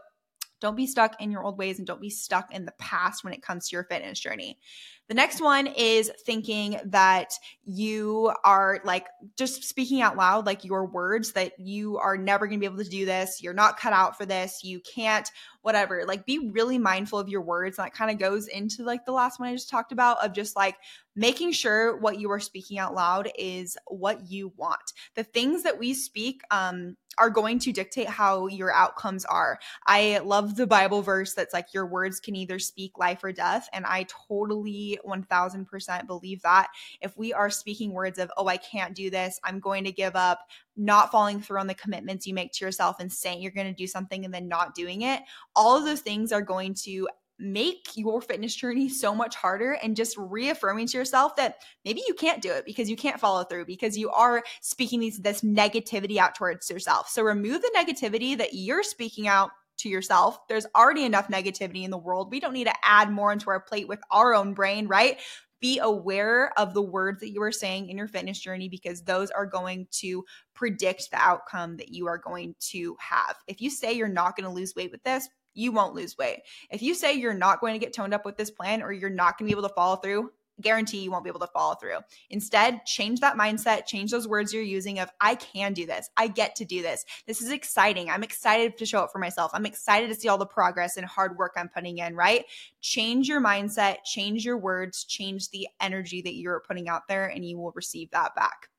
don't 0.61 0.77
be 0.77 0.87
stuck 0.87 1.19
in 1.19 1.31
your 1.31 1.43
old 1.43 1.57
ways 1.57 1.79
and 1.79 1.87
don't 1.87 1.99
be 1.99 2.09
stuck 2.09 2.53
in 2.53 2.65
the 2.65 2.73
past 2.73 3.23
when 3.23 3.33
it 3.33 3.41
comes 3.41 3.67
to 3.67 3.75
your 3.75 3.83
fitness 3.83 4.19
journey. 4.19 4.59
The 5.07 5.15
next 5.15 5.41
one 5.41 5.67
is 5.67 6.09
thinking 6.25 6.79
that 6.85 7.33
you 7.65 8.31
are 8.45 8.79
like 8.85 9.07
just 9.37 9.65
speaking 9.65 10.01
out 10.01 10.15
loud, 10.15 10.45
like 10.45 10.63
your 10.63 10.85
words, 10.85 11.33
that 11.33 11.59
you 11.59 11.97
are 11.97 12.15
never 12.15 12.47
going 12.47 12.59
to 12.59 12.61
be 12.61 12.71
able 12.71 12.81
to 12.81 12.89
do 12.89 13.05
this. 13.05 13.41
You're 13.41 13.53
not 13.53 13.77
cut 13.77 13.91
out 13.91 14.17
for 14.17 14.25
this. 14.25 14.63
You 14.63 14.79
can't, 14.79 15.29
whatever. 15.63 16.05
Like 16.05 16.25
be 16.25 16.51
really 16.53 16.77
mindful 16.77 17.19
of 17.19 17.27
your 17.27 17.41
words. 17.41 17.77
And 17.77 17.85
that 17.85 17.93
kind 17.93 18.11
of 18.11 18.19
goes 18.19 18.47
into 18.47 18.83
like 18.83 19.03
the 19.05 19.11
last 19.11 19.37
one 19.37 19.49
I 19.49 19.53
just 19.53 19.69
talked 19.69 19.91
about 19.91 20.23
of 20.23 20.31
just 20.31 20.55
like 20.55 20.77
making 21.15 21.51
sure 21.51 21.97
what 21.97 22.19
you 22.19 22.31
are 22.31 22.39
speaking 22.39 22.79
out 22.79 22.93
loud 22.93 23.29
is 23.37 23.77
what 23.87 24.29
you 24.29 24.53
want. 24.55 24.93
The 25.15 25.23
things 25.23 25.63
that 25.63 25.77
we 25.77 25.93
speak, 25.93 26.41
um, 26.51 26.95
are 27.17 27.29
going 27.29 27.59
to 27.59 27.71
dictate 27.71 28.07
how 28.07 28.47
your 28.47 28.73
outcomes 28.73 29.25
are. 29.25 29.59
I 29.85 30.19
love 30.23 30.55
the 30.55 30.67
Bible 30.67 31.01
verse 31.01 31.33
that's 31.33 31.53
like, 31.53 31.73
your 31.73 31.85
words 31.85 32.19
can 32.19 32.35
either 32.35 32.59
speak 32.59 32.97
life 32.97 33.23
or 33.23 33.31
death. 33.31 33.67
And 33.73 33.85
I 33.85 34.05
totally 34.27 34.99
1000% 35.05 36.07
believe 36.07 36.41
that. 36.41 36.69
If 37.01 37.17
we 37.17 37.33
are 37.33 37.49
speaking 37.49 37.91
words 37.91 38.17
of, 38.17 38.31
oh, 38.37 38.47
I 38.47 38.57
can't 38.57 38.95
do 38.95 39.09
this, 39.09 39.39
I'm 39.43 39.59
going 39.59 39.83
to 39.83 39.91
give 39.91 40.15
up, 40.15 40.39
not 40.77 41.11
following 41.11 41.41
through 41.41 41.59
on 41.59 41.67
the 41.67 41.73
commitments 41.73 42.25
you 42.25 42.33
make 42.33 42.53
to 42.53 42.65
yourself 42.65 42.99
and 42.99 43.11
saying 43.11 43.41
you're 43.41 43.51
going 43.51 43.67
to 43.67 43.73
do 43.73 43.87
something 43.87 44.23
and 44.23 44.33
then 44.33 44.47
not 44.47 44.73
doing 44.73 45.01
it, 45.01 45.21
all 45.55 45.77
of 45.77 45.85
those 45.85 46.01
things 46.01 46.31
are 46.31 46.41
going 46.41 46.73
to 46.73 47.09
make 47.41 47.89
your 47.95 48.21
fitness 48.21 48.55
journey 48.55 48.87
so 48.87 49.15
much 49.15 49.35
harder 49.35 49.73
and 49.83 49.95
just 49.95 50.15
reaffirming 50.17 50.87
to 50.87 50.97
yourself 50.97 51.35
that 51.35 51.57
maybe 51.83 52.01
you 52.07 52.13
can't 52.13 52.41
do 52.41 52.51
it 52.51 52.65
because 52.65 52.89
you 52.89 52.95
can't 52.95 53.19
follow 53.19 53.43
through 53.43 53.65
because 53.65 53.97
you 53.97 54.09
are 54.11 54.43
speaking 54.61 54.99
these 54.99 55.19
this 55.19 55.41
negativity 55.41 56.17
out 56.17 56.35
towards 56.35 56.69
yourself. 56.69 57.09
So 57.09 57.23
remove 57.23 57.61
the 57.61 57.71
negativity 57.75 58.37
that 58.37 58.53
you're 58.53 58.83
speaking 58.83 59.27
out 59.27 59.51
to 59.77 59.89
yourself. 59.89 60.47
There's 60.47 60.67
already 60.75 61.03
enough 61.05 61.27
negativity 61.27 61.83
in 61.83 61.91
the 61.91 61.97
world. 61.97 62.31
We 62.31 62.39
don't 62.39 62.53
need 62.53 62.67
to 62.67 62.73
add 62.83 63.11
more 63.11 63.31
into 63.31 63.49
our 63.49 63.59
plate 63.59 63.87
with 63.87 63.99
our 64.11 64.33
own 64.33 64.53
brain, 64.53 64.87
right? 64.87 65.19
Be 65.59 65.79
aware 65.79 66.57
of 66.57 66.73
the 66.73 66.81
words 66.81 67.19
that 67.19 67.31
you 67.31 67.41
are 67.43 67.51
saying 67.51 67.89
in 67.89 67.97
your 67.97 68.07
fitness 68.07 68.39
journey 68.39 68.67
because 68.67 69.03
those 69.03 69.29
are 69.31 69.45
going 69.45 69.87
to 69.91 70.23
predict 70.53 71.11
the 71.11 71.17
outcome 71.17 71.77
that 71.77 71.89
you 71.89 72.07
are 72.07 72.17
going 72.17 72.55
to 72.71 72.95
have. 72.99 73.35
If 73.47 73.61
you 73.61 73.69
say 73.69 73.93
you're 73.93 74.07
not 74.07 74.35
going 74.35 74.49
to 74.49 74.55
lose 74.55 74.75
weight 74.75 74.91
with 74.91 75.03
this, 75.03 75.27
you 75.53 75.71
won't 75.71 75.95
lose 75.95 76.17
weight. 76.17 76.41
If 76.69 76.81
you 76.81 76.93
say 76.93 77.13
you're 77.13 77.33
not 77.33 77.61
going 77.61 77.73
to 77.73 77.79
get 77.79 77.93
toned 77.93 78.13
up 78.13 78.25
with 78.25 78.37
this 78.37 78.51
plan 78.51 78.81
or 78.81 78.91
you're 78.91 79.09
not 79.09 79.37
going 79.37 79.49
to 79.49 79.55
be 79.55 79.59
able 79.59 79.67
to 79.67 79.75
follow 79.75 79.97
through, 79.97 80.31
guarantee 80.61 80.99
you 80.99 81.11
won't 81.11 81.23
be 81.23 81.29
able 81.29 81.39
to 81.39 81.47
follow 81.47 81.75
through. 81.75 81.97
Instead, 82.29 82.85
change 82.85 83.19
that 83.19 83.37
mindset, 83.37 83.85
change 83.85 84.11
those 84.11 84.27
words 84.27 84.53
you're 84.53 84.63
using 84.63 84.99
of 84.99 85.09
I 85.19 85.35
can 85.35 85.73
do 85.73 85.85
this. 85.85 86.09
I 86.15 86.27
get 86.27 86.55
to 86.57 86.65
do 86.65 86.81
this. 86.81 87.05
This 87.27 87.41
is 87.41 87.51
exciting. 87.51 88.09
I'm 88.09 88.23
excited 88.23 88.77
to 88.77 88.85
show 88.85 88.99
up 88.99 89.11
for 89.11 89.19
myself. 89.19 89.51
I'm 89.53 89.65
excited 89.65 90.07
to 90.09 90.15
see 90.15 90.27
all 90.27 90.37
the 90.37 90.45
progress 90.45 90.97
and 90.97 91.05
hard 91.05 91.37
work 91.37 91.53
I'm 91.57 91.69
putting 91.69 91.97
in, 91.97 92.15
right? 92.15 92.45
Change 92.79 93.27
your 93.27 93.41
mindset, 93.41 94.03
change 94.05 94.45
your 94.45 94.57
words, 94.57 95.03
change 95.03 95.49
the 95.49 95.67
energy 95.79 96.21
that 96.21 96.35
you're 96.35 96.63
putting 96.67 96.89
out 96.89 97.07
there 97.07 97.27
and 97.27 97.45
you 97.45 97.57
will 97.57 97.73
receive 97.75 98.11
that 98.11 98.35
back. 98.35 98.70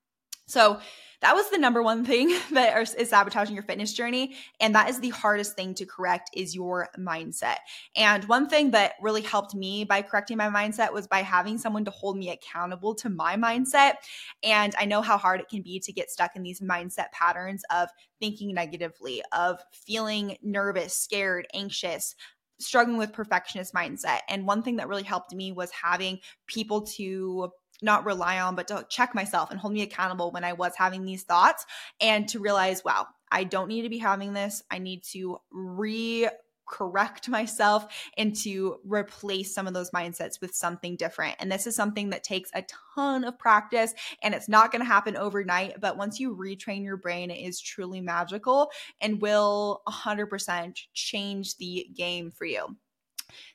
So, 0.46 0.80
that 1.22 1.36
was 1.36 1.48
the 1.50 1.58
number 1.58 1.82
one 1.82 2.04
thing 2.04 2.36
that 2.52 2.76
is 2.98 3.08
sabotaging 3.08 3.54
your 3.54 3.62
fitness 3.62 3.92
journey. 3.94 4.34
And 4.60 4.74
that 4.74 4.90
is 4.90 5.00
the 5.00 5.10
hardest 5.10 5.54
thing 5.54 5.72
to 5.74 5.86
correct 5.86 6.30
is 6.34 6.54
your 6.54 6.88
mindset. 6.98 7.58
And 7.96 8.24
one 8.24 8.48
thing 8.48 8.72
that 8.72 8.94
really 9.00 9.22
helped 9.22 9.54
me 9.54 9.84
by 9.84 10.02
correcting 10.02 10.36
my 10.36 10.48
mindset 10.48 10.92
was 10.92 11.06
by 11.06 11.20
having 11.22 11.58
someone 11.58 11.84
to 11.84 11.90
hold 11.92 12.18
me 12.18 12.30
accountable 12.30 12.94
to 12.96 13.08
my 13.08 13.36
mindset. 13.36 13.94
And 14.42 14.74
i 14.78 14.84
know 14.84 15.00
how 15.00 15.16
hard 15.16 15.40
it 15.40 15.48
can 15.48 15.62
be 15.62 15.78
to 15.80 15.92
get 15.92 16.10
stuck 16.10 16.34
in 16.34 16.42
these 16.42 16.60
mindset 16.60 17.10
patterns 17.12 17.62
of 17.72 17.88
thinking 18.20 18.52
negatively 18.52 19.22
of 19.32 19.60
feeling 19.72 20.36
nervous 20.42 20.94
scared 20.94 21.46
anxious 21.54 22.14
struggling 22.58 22.96
with 22.96 23.12
perfectionist 23.12 23.74
mindset. 23.74 24.20
And 24.28 24.46
one 24.46 24.62
thing 24.62 24.76
that 24.76 24.88
really 24.88 25.02
helped 25.02 25.34
me 25.34 25.52
was 25.52 25.70
having 25.70 26.18
people 26.46 26.82
to 26.82 27.50
not 27.82 28.04
rely 28.04 28.40
on, 28.40 28.54
but 28.54 28.68
to 28.68 28.86
check 28.88 29.14
myself 29.14 29.50
and 29.50 29.58
hold 29.58 29.72
me 29.72 29.82
accountable 29.82 30.30
when 30.30 30.44
I 30.44 30.52
was 30.52 30.72
having 30.76 31.04
these 31.04 31.24
thoughts 31.24 31.66
and 32.00 32.28
to 32.28 32.38
realize, 32.38 32.84
wow, 32.84 33.06
I 33.30 33.44
don't 33.44 33.68
need 33.68 33.82
to 33.82 33.88
be 33.88 33.98
having 33.98 34.32
this. 34.34 34.62
I 34.70 34.78
need 34.78 35.02
to 35.12 35.38
re 35.50 36.28
correct 36.72 37.28
myself 37.28 37.86
and 38.16 38.34
to 38.34 38.76
replace 38.84 39.54
some 39.54 39.66
of 39.66 39.74
those 39.74 39.90
mindsets 39.90 40.40
with 40.40 40.54
something 40.54 40.96
different. 40.96 41.36
And 41.38 41.50
this 41.50 41.66
is 41.66 41.76
something 41.76 42.10
that 42.10 42.24
takes 42.24 42.50
a 42.54 42.64
ton 42.94 43.24
of 43.24 43.38
practice 43.38 43.94
and 44.22 44.34
it's 44.34 44.48
not 44.48 44.72
going 44.72 44.80
to 44.80 44.86
happen 44.86 45.16
overnight. 45.16 45.80
But 45.80 45.96
once 45.96 46.18
you 46.18 46.36
retrain 46.36 46.82
your 46.82 46.96
brain, 46.96 47.30
it 47.30 47.40
is 47.46 47.60
truly 47.60 48.00
magical 48.00 48.70
and 49.00 49.20
will 49.20 49.82
100% 49.88 50.78
change 50.94 51.56
the 51.58 51.86
game 51.94 52.30
for 52.30 52.46
you. 52.46 52.76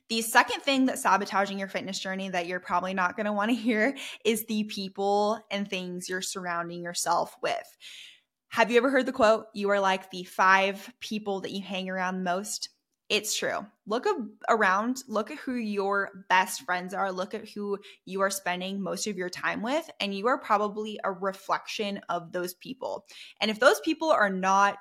The 0.08 0.22
second 0.22 0.60
thing 0.60 0.86
that's 0.86 1.02
sabotaging 1.02 1.58
your 1.58 1.68
fitness 1.68 1.98
journey 1.98 2.28
that 2.30 2.46
you're 2.46 2.60
probably 2.60 2.94
not 2.94 3.16
going 3.16 3.26
to 3.26 3.32
want 3.32 3.50
to 3.50 3.54
hear 3.54 3.96
is 4.24 4.46
the 4.46 4.64
people 4.64 5.38
and 5.50 5.68
things 5.68 6.08
you're 6.08 6.22
surrounding 6.22 6.82
yourself 6.82 7.36
with. 7.42 7.76
Have 8.48 8.70
you 8.70 8.78
ever 8.78 8.90
heard 8.90 9.06
the 9.06 9.12
quote, 9.12 9.46
you 9.54 9.70
are 9.70 9.80
like 9.80 10.10
the 10.10 10.24
five 10.24 10.90
people 11.00 11.40
that 11.42 11.52
you 11.52 11.62
hang 11.62 11.90
around 11.90 12.24
most? 12.24 12.70
It's 13.08 13.36
true. 13.38 13.66
Look 13.86 14.06
around, 14.50 15.02
look 15.08 15.30
at 15.30 15.38
who 15.38 15.54
your 15.54 16.24
best 16.28 16.62
friends 16.62 16.92
are, 16.92 17.10
look 17.10 17.32
at 17.32 17.48
who 17.48 17.78
you 18.04 18.20
are 18.20 18.28
spending 18.28 18.82
most 18.82 19.06
of 19.06 19.16
your 19.16 19.30
time 19.30 19.62
with, 19.62 19.88
and 19.98 20.14
you 20.14 20.26
are 20.26 20.38
probably 20.38 21.00
a 21.04 21.12
reflection 21.12 22.00
of 22.10 22.32
those 22.32 22.52
people. 22.54 23.06
And 23.40 23.50
if 23.50 23.60
those 23.60 23.80
people 23.80 24.10
are 24.10 24.28
not 24.28 24.76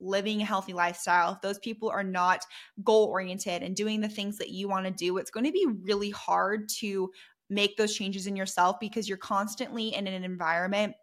living 0.00 0.40
a 0.40 0.44
healthy 0.44 0.72
lifestyle, 0.72 1.32
if 1.32 1.40
those 1.40 1.58
people 1.58 1.90
are 1.90 2.04
not 2.04 2.44
goal 2.84 3.06
oriented 3.06 3.62
and 3.62 3.74
doing 3.74 4.00
the 4.00 4.08
things 4.08 4.38
that 4.38 4.50
you 4.50 4.68
want 4.68 4.86
to 4.86 4.92
do, 4.92 5.18
it's 5.18 5.30
going 5.30 5.46
to 5.46 5.52
be 5.52 5.66
really 5.84 6.10
hard 6.10 6.68
to 6.80 7.10
make 7.50 7.76
those 7.76 7.94
changes 7.94 8.26
in 8.26 8.36
yourself 8.36 8.76
because 8.80 9.08
you're 9.08 9.18
constantly 9.18 9.94
in 9.94 10.06
an 10.06 10.24
environment 10.24 10.94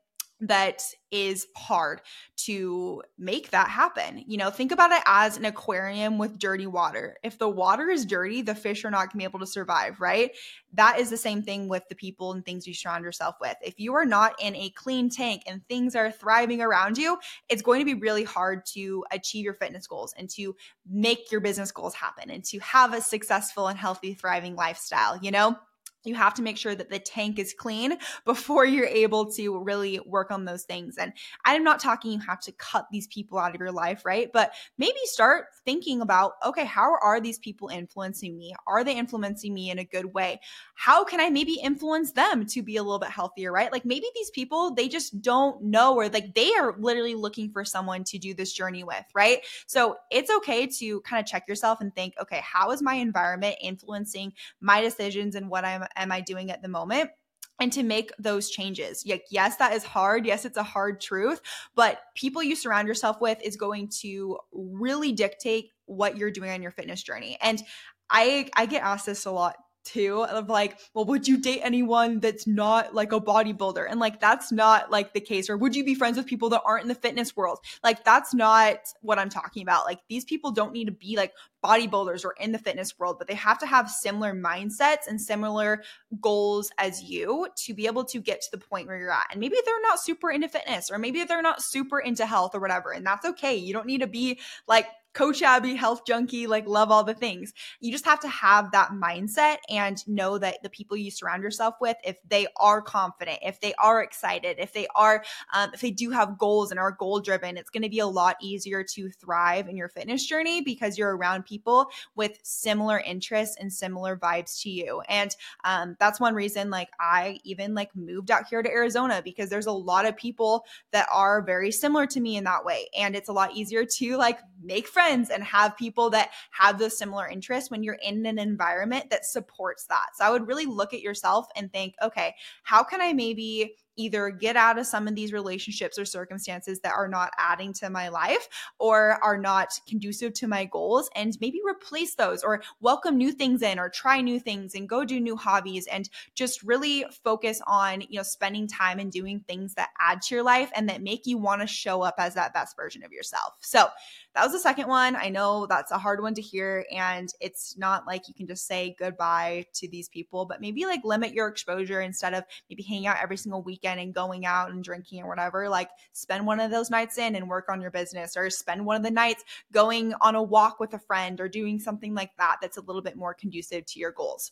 that 0.41 0.83
is 1.11 1.47
hard 1.55 2.01
to 2.35 3.01
make 3.17 3.51
that 3.51 3.69
happen. 3.69 4.23
You 4.27 4.37
know, 4.37 4.49
think 4.49 4.73
about 4.73 4.91
it 4.91 5.01
as 5.05 5.37
an 5.37 5.45
aquarium 5.45 6.17
with 6.17 6.37
dirty 6.37 6.67
water. 6.67 7.15
If 7.23 7.39
the 7.39 7.47
water 7.47 7.89
is 7.89 8.05
dirty, 8.05 8.41
the 8.41 8.53
fish 8.53 8.83
are 8.83 8.91
not 8.91 9.05
going 9.05 9.11
to 9.11 9.17
be 9.17 9.23
able 9.23 9.39
to 9.39 9.47
survive, 9.47 10.01
right? 10.01 10.31
That 10.73 10.99
is 10.99 11.09
the 11.09 11.17
same 11.17 11.41
thing 11.41 11.69
with 11.69 11.87
the 11.87 11.95
people 11.95 12.33
and 12.33 12.43
things 12.43 12.67
you 12.67 12.73
surround 12.73 13.05
yourself 13.05 13.35
with. 13.39 13.55
If 13.61 13.79
you 13.79 13.93
are 13.95 14.05
not 14.05 14.33
in 14.41 14.55
a 14.55 14.71
clean 14.71 15.09
tank 15.09 15.43
and 15.47 15.65
things 15.67 15.95
are 15.95 16.11
thriving 16.11 16.61
around 16.61 16.97
you, 16.97 17.17
it's 17.47 17.61
going 17.61 17.79
to 17.79 17.85
be 17.85 17.93
really 17.93 18.25
hard 18.25 18.65
to 18.73 19.05
achieve 19.11 19.45
your 19.45 19.53
fitness 19.53 19.87
goals 19.87 20.13
and 20.17 20.29
to 20.31 20.53
make 20.89 21.31
your 21.31 21.39
business 21.39 21.71
goals 21.71 21.95
happen 21.95 22.29
and 22.29 22.43
to 22.45 22.59
have 22.59 22.93
a 22.93 22.99
successful 23.01 23.69
and 23.69 23.79
healthy, 23.79 24.13
thriving 24.13 24.55
lifestyle, 24.55 25.17
you 25.17 25.31
know? 25.31 25.55
You 26.05 26.15
have 26.15 26.33
to 26.35 26.41
make 26.41 26.57
sure 26.57 26.75
that 26.75 26.89
the 26.89 26.99
tank 26.99 27.39
is 27.39 27.53
clean 27.53 27.97
before 28.25 28.65
you're 28.65 28.85
able 28.85 29.31
to 29.33 29.59
really 29.59 29.99
work 30.05 30.31
on 30.31 30.45
those 30.45 30.63
things. 30.63 30.97
And 30.97 31.13
I'm 31.45 31.63
not 31.63 31.79
talking 31.79 32.11
you 32.11 32.19
have 32.19 32.41
to 32.41 32.51
cut 32.53 32.87
these 32.91 33.07
people 33.07 33.37
out 33.37 33.53
of 33.53 33.59
your 33.59 33.71
life, 33.71 34.05
right? 34.05 34.29
But 34.31 34.53
maybe 34.77 34.97
start 35.05 35.47
thinking 35.63 36.01
about 36.01 36.33
okay, 36.45 36.65
how 36.65 36.95
are 37.01 37.19
these 37.19 37.39
people 37.39 37.69
influencing 37.69 38.37
me? 38.37 38.53
Are 38.67 38.83
they 38.83 38.95
influencing 38.95 39.53
me 39.53 39.69
in 39.69 39.79
a 39.79 39.83
good 39.83 40.13
way? 40.13 40.39
How 40.75 41.03
can 41.03 41.19
I 41.19 41.29
maybe 41.29 41.53
influence 41.53 42.11
them 42.11 42.45
to 42.47 42.61
be 42.61 42.77
a 42.77 42.83
little 42.83 42.99
bit 42.99 43.09
healthier, 43.09 43.51
right? 43.51 43.71
Like 43.71 43.85
maybe 43.85 44.07
these 44.15 44.29
people, 44.31 44.73
they 44.73 44.87
just 44.87 45.21
don't 45.21 45.61
know, 45.63 45.95
or 45.95 46.09
like 46.09 46.33
they 46.35 46.53
are 46.55 46.75
literally 46.77 47.15
looking 47.15 47.49
for 47.51 47.65
someone 47.65 48.03
to 48.05 48.17
do 48.17 48.33
this 48.33 48.53
journey 48.53 48.83
with, 48.83 49.05
right? 49.13 49.39
So 49.67 49.97
it's 50.11 50.29
okay 50.29 50.67
to 50.67 51.01
kind 51.01 51.19
of 51.19 51.25
check 51.25 51.47
yourself 51.47 51.81
and 51.81 51.93
think, 51.95 52.13
okay, 52.21 52.41
how 52.43 52.71
is 52.71 52.81
my 52.81 52.95
environment 52.95 53.55
influencing 53.61 54.33
my 54.61 54.81
decisions 54.81 55.35
and 55.35 55.49
what 55.49 55.65
I'm 55.65 55.85
am 55.95 56.11
I 56.11 56.21
doing 56.21 56.51
at 56.51 56.61
the 56.61 56.67
moment? 56.67 57.11
and 57.59 57.71
to 57.71 57.83
make 57.83 58.11
those 58.19 58.49
changes. 58.49 59.05
Like, 59.07 59.25
yes, 59.31 59.55
that 59.57 59.73
is 59.73 59.83
hard. 59.83 60.25
Yes, 60.25 60.45
it's 60.45 60.57
a 60.57 60.63
hard 60.63 60.99
truth, 60.99 61.39
but 61.73 61.99
people 62.13 62.43
you 62.43 62.55
surround 62.55 62.87
yourself 62.87 63.21
with 63.21 63.41
is 63.41 63.55
going 63.55 63.89
to 64.01 64.37
really 64.51 65.13
dictate 65.13 65.71
what 65.85 66.17
you're 66.17 66.31
doing 66.31 66.51
on 66.51 66.61
your 66.61 66.71
fitness 66.71 67.01
journey. 67.01 67.37
And 67.41 67.61
I 68.09 68.49
I 68.55 68.65
get 68.65 68.83
asked 68.83 69.05
this 69.05 69.25
a 69.25 69.31
lot 69.31 69.55
too 69.85 70.23
of 70.25 70.49
like 70.49 70.79
well 70.93 71.05
would 71.05 71.27
you 71.27 71.37
date 71.37 71.61
anyone 71.63 72.19
that's 72.19 72.47
not 72.47 72.93
like 72.93 73.13
a 73.13 73.19
bodybuilder? 73.19 73.85
And 73.89 73.99
like 73.99 74.19
that's 74.19 74.51
not 74.51 74.91
like 74.91 75.13
the 75.13 75.21
case. 75.21 75.49
Or 75.49 75.57
would 75.57 75.75
you 75.75 75.85
be 75.85 75.95
friends 75.95 76.17
with 76.17 76.25
people 76.25 76.49
that 76.49 76.61
aren't 76.65 76.83
in 76.83 76.89
the 76.89 76.95
fitness 76.95 77.35
world? 77.35 77.59
Like 77.83 78.03
that's 78.03 78.33
not 78.33 78.77
what 79.01 79.19
i'm 79.19 79.29
talking 79.29 79.63
about. 79.63 79.85
Like 79.85 79.99
these 80.09 80.25
people 80.25 80.51
don't 80.51 80.73
need 80.73 80.85
to 80.85 80.91
be 80.91 81.15
like 81.15 81.33
bodybuilders 81.63 82.23
or 82.23 82.35
in 82.39 82.51
the 82.51 82.59
fitness 82.59 82.99
world 82.99 83.17
but 83.17 83.27
they 83.27 83.33
have 83.33 83.57
to 83.57 83.65
have 83.65 83.89
similar 83.89 84.35
mindsets 84.35 85.07
and 85.07 85.19
similar 85.19 85.81
goals 86.21 86.71
as 86.77 87.01
you 87.01 87.47
to 87.55 87.73
be 87.73 87.87
able 87.87 88.03
to 88.03 88.19
get 88.19 88.39
to 88.41 88.51
the 88.51 88.57
point 88.57 88.87
where 88.87 88.99
you're 88.99 89.11
at. 89.11 89.27
And 89.31 89.39
maybe 89.39 89.55
they're 89.65 89.81
not 89.81 89.99
super 89.99 90.31
into 90.31 90.47
fitness 90.47 90.91
or 90.91 90.97
maybe 90.97 91.23
they're 91.23 91.41
not 91.41 91.63
super 91.63 91.99
into 91.99 92.25
health 92.25 92.53
or 92.53 92.59
whatever 92.59 92.91
and 92.91 93.05
that's 93.05 93.25
okay. 93.25 93.55
You 93.55 93.73
don't 93.73 93.87
need 93.87 94.01
to 94.01 94.07
be 94.07 94.39
like 94.67 94.87
Coach 95.15 95.41
Abbie, 95.41 95.75
health 95.75 96.05
junkie, 96.05 96.45
like 96.45 96.67
love 96.67 96.91
all 96.91 97.05
the 97.05 97.13
things. 97.13 97.53
You 97.79 97.89
just 97.89 98.03
have 98.03 98.19
to 98.19 98.27
have 98.27 98.71
that 98.73 98.89
mindset 98.89 99.57
and 99.69 100.05
know 100.07 100.37
that 100.37 100.61
the 100.61 100.69
people 100.69 100.97
you 100.97 101.09
surround 101.09 101.41
yourself 101.41 101.75
with, 101.79 101.95
if 102.03 102.17
they 102.27 102.47
are 102.57 102.81
confident, 102.81 103.39
if 103.41 103.61
they 103.61 103.73
are 103.75 104.03
excited, 104.03 104.57
if 104.59 104.73
they 104.73 104.87
are, 104.93 105.23
um, 105.53 105.71
if 105.73 105.79
they 105.79 105.91
do 105.91 106.11
have 106.11 106.37
goals 106.37 106.69
and 106.69 106.79
are 106.79 106.91
goal 106.91 107.21
driven, 107.21 107.55
it's 107.55 107.69
going 107.69 107.83
to 107.83 107.89
be 107.89 107.99
a 107.99 108.05
lot 108.07 108.35
easier 108.41 108.83
to 108.83 109.09
thrive 109.09 109.69
in 109.69 109.77
your 109.77 109.87
fitness 109.87 110.25
journey 110.25 110.59
because 110.59 110.97
you're 110.97 111.15
around 111.15 111.45
people 111.45 111.87
with 112.15 112.37
similar 112.43 112.99
interests 112.99 113.55
and 113.57 113.71
similar 113.71 114.17
vibes 114.17 114.61
to 114.63 114.69
you. 114.69 115.01
And 115.07 115.33
um, 115.63 115.95
that's 115.97 116.19
one 116.19 116.35
reason, 116.35 116.69
like, 116.69 116.89
I 116.99 117.39
even 117.45 117.73
like 117.73 117.95
moved 117.95 118.31
out 118.31 118.47
here 118.49 118.61
to 118.61 118.69
Arizona 118.69 119.21
because 119.23 119.49
there's 119.49 119.65
a 119.65 119.71
lot 119.71 120.05
of 120.05 120.17
people 120.17 120.65
that 120.91 121.07
are 121.09 121.41
very 121.41 121.71
similar 121.71 122.05
to 122.07 122.19
me 122.19 122.35
in 122.35 122.43
that 122.43 122.65
way. 122.65 122.89
And 122.97 123.15
it's 123.15 123.29
a 123.29 123.33
lot 123.33 123.55
easier 123.55 123.85
to 123.85 124.17
like 124.17 124.39
make 124.61 124.87
friends 124.87 125.04
friends 125.05 125.29
and 125.29 125.43
have 125.43 125.77
people 125.77 126.09
that 126.09 126.31
have 126.51 126.79
those 126.79 126.97
similar 126.97 127.27
interests 127.27 127.69
when 127.69 127.83
you're 127.83 127.99
in 128.03 128.25
an 128.25 128.39
environment 128.39 129.09
that 129.11 129.23
supports 129.25 129.85
that. 129.85 130.07
So 130.15 130.25
I 130.25 130.31
would 130.31 130.47
really 130.47 130.65
look 130.65 130.93
at 130.93 131.01
yourself 131.01 131.45
and 131.55 131.71
think, 131.71 131.93
okay, 132.01 132.33
how 132.63 132.83
can 132.83 133.01
I 133.01 133.13
maybe 133.13 133.75
either 133.97 134.29
get 134.29 134.55
out 134.55 134.77
of 134.77 134.85
some 134.85 135.07
of 135.07 135.15
these 135.15 135.33
relationships 135.33 135.97
or 135.97 136.05
circumstances 136.05 136.79
that 136.81 136.93
are 136.93 137.07
not 137.07 137.31
adding 137.37 137.73
to 137.73 137.89
my 137.89 138.09
life 138.09 138.47
or 138.79 139.17
are 139.23 139.37
not 139.37 139.69
conducive 139.87 140.33
to 140.33 140.47
my 140.47 140.65
goals 140.65 141.09
and 141.15 141.37
maybe 141.41 141.59
replace 141.65 142.15
those 142.15 142.43
or 142.43 142.61
welcome 142.79 143.17
new 143.17 143.31
things 143.31 143.61
in 143.61 143.79
or 143.79 143.89
try 143.89 144.21
new 144.21 144.39
things 144.39 144.75
and 144.75 144.89
go 144.89 145.03
do 145.05 145.19
new 145.19 145.35
hobbies 145.35 145.87
and 145.87 146.09
just 146.33 146.63
really 146.63 147.05
focus 147.23 147.61
on, 147.67 148.01
you 148.01 148.17
know, 148.17 148.23
spending 148.23 148.67
time 148.67 148.99
and 148.99 149.11
doing 149.11 149.39
things 149.47 149.73
that 149.75 149.89
add 149.99 150.21
to 150.21 150.35
your 150.35 150.43
life 150.43 150.71
and 150.75 150.89
that 150.89 151.01
make 151.01 151.25
you 151.25 151.37
want 151.37 151.61
to 151.61 151.67
show 151.67 152.01
up 152.01 152.15
as 152.17 152.33
that 152.33 152.53
best 152.53 152.75
version 152.75 153.03
of 153.03 153.11
yourself. 153.11 153.53
So, 153.61 153.87
that 154.35 154.43
was 154.43 154.51
the 154.51 154.59
second 154.59 154.89
one. 154.89 155.15
I 155.15 155.29
know 155.29 155.65
that's 155.65 155.91
a 155.91 155.97
hard 155.97 156.21
one 156.21 156.33
to 156.33 156.41
hear, 156.41 156.85
and 156.91 157.29
it's 157.39 157.77
not 157.77 158.05
like 158.05 158.27
you 158.27 158.33
can 158.33 158.47
just 158.47 158.67
say 158.67 158.93
goodbye 158.99 159.65
to 159.75 159.87
these 159.87 160.09
people, 160.09 160.45
but 160.45 160.59
maybe 160.59 160.85
like 160.85 161.05
limit 161.05 161.33
your 161.33 161.47
exposure 161.47 162.01
instead 162.01 162.33
of 162.33 162.43
maybe 162.69 162.83
hanging 162.83 163.07
out 163.07 163.15
every 163.23 163.37
single 163.37 163.61
weekend 163.85 163.99
and 163.99 164.13
going 164.13 164.45
out 164.45 164.71
and 164.71 164.83
drinking 164.83 165.21
or 165.21 165.27
whatever. 165.27 165.69
Like 165.69 165.89
spend 166.13 166.45
one 166.45 166.59
of 166.59 166.71
those 166.71 166.89
nights 166.89 167.17
in 167.17 167.35
and 167.35 167.49
work 167.49 167.65
on 167.69 167.81
your 167.81 167.91
business, 167.91 168.35
or 168.35 168.49
spend 168.49 168.85
one 168.85 168.95
of 168.95 169.03
the 169.03 169.11
nights 169.11 169.43
going 169.71 170.13
on 170.21 170.35
a 170.35 170.43
walk 170.43 170.79
with 170.79 170.93
a 170.93 170.99
friend 170.99 171.39
or 171.39 171.47
doing 171.47 171.79
something 171.79 172.13
like 172.13 172.31
that 172.37 172.57
that's 172.61 172.77
a 172.77 172.81
little 172.81 173.01
bit 173.01 173.15
more 173.15 173.33
conducive 173.33 173.85
to 173.85 173.99
your 173.99 174.11
goals. 174.11 174.51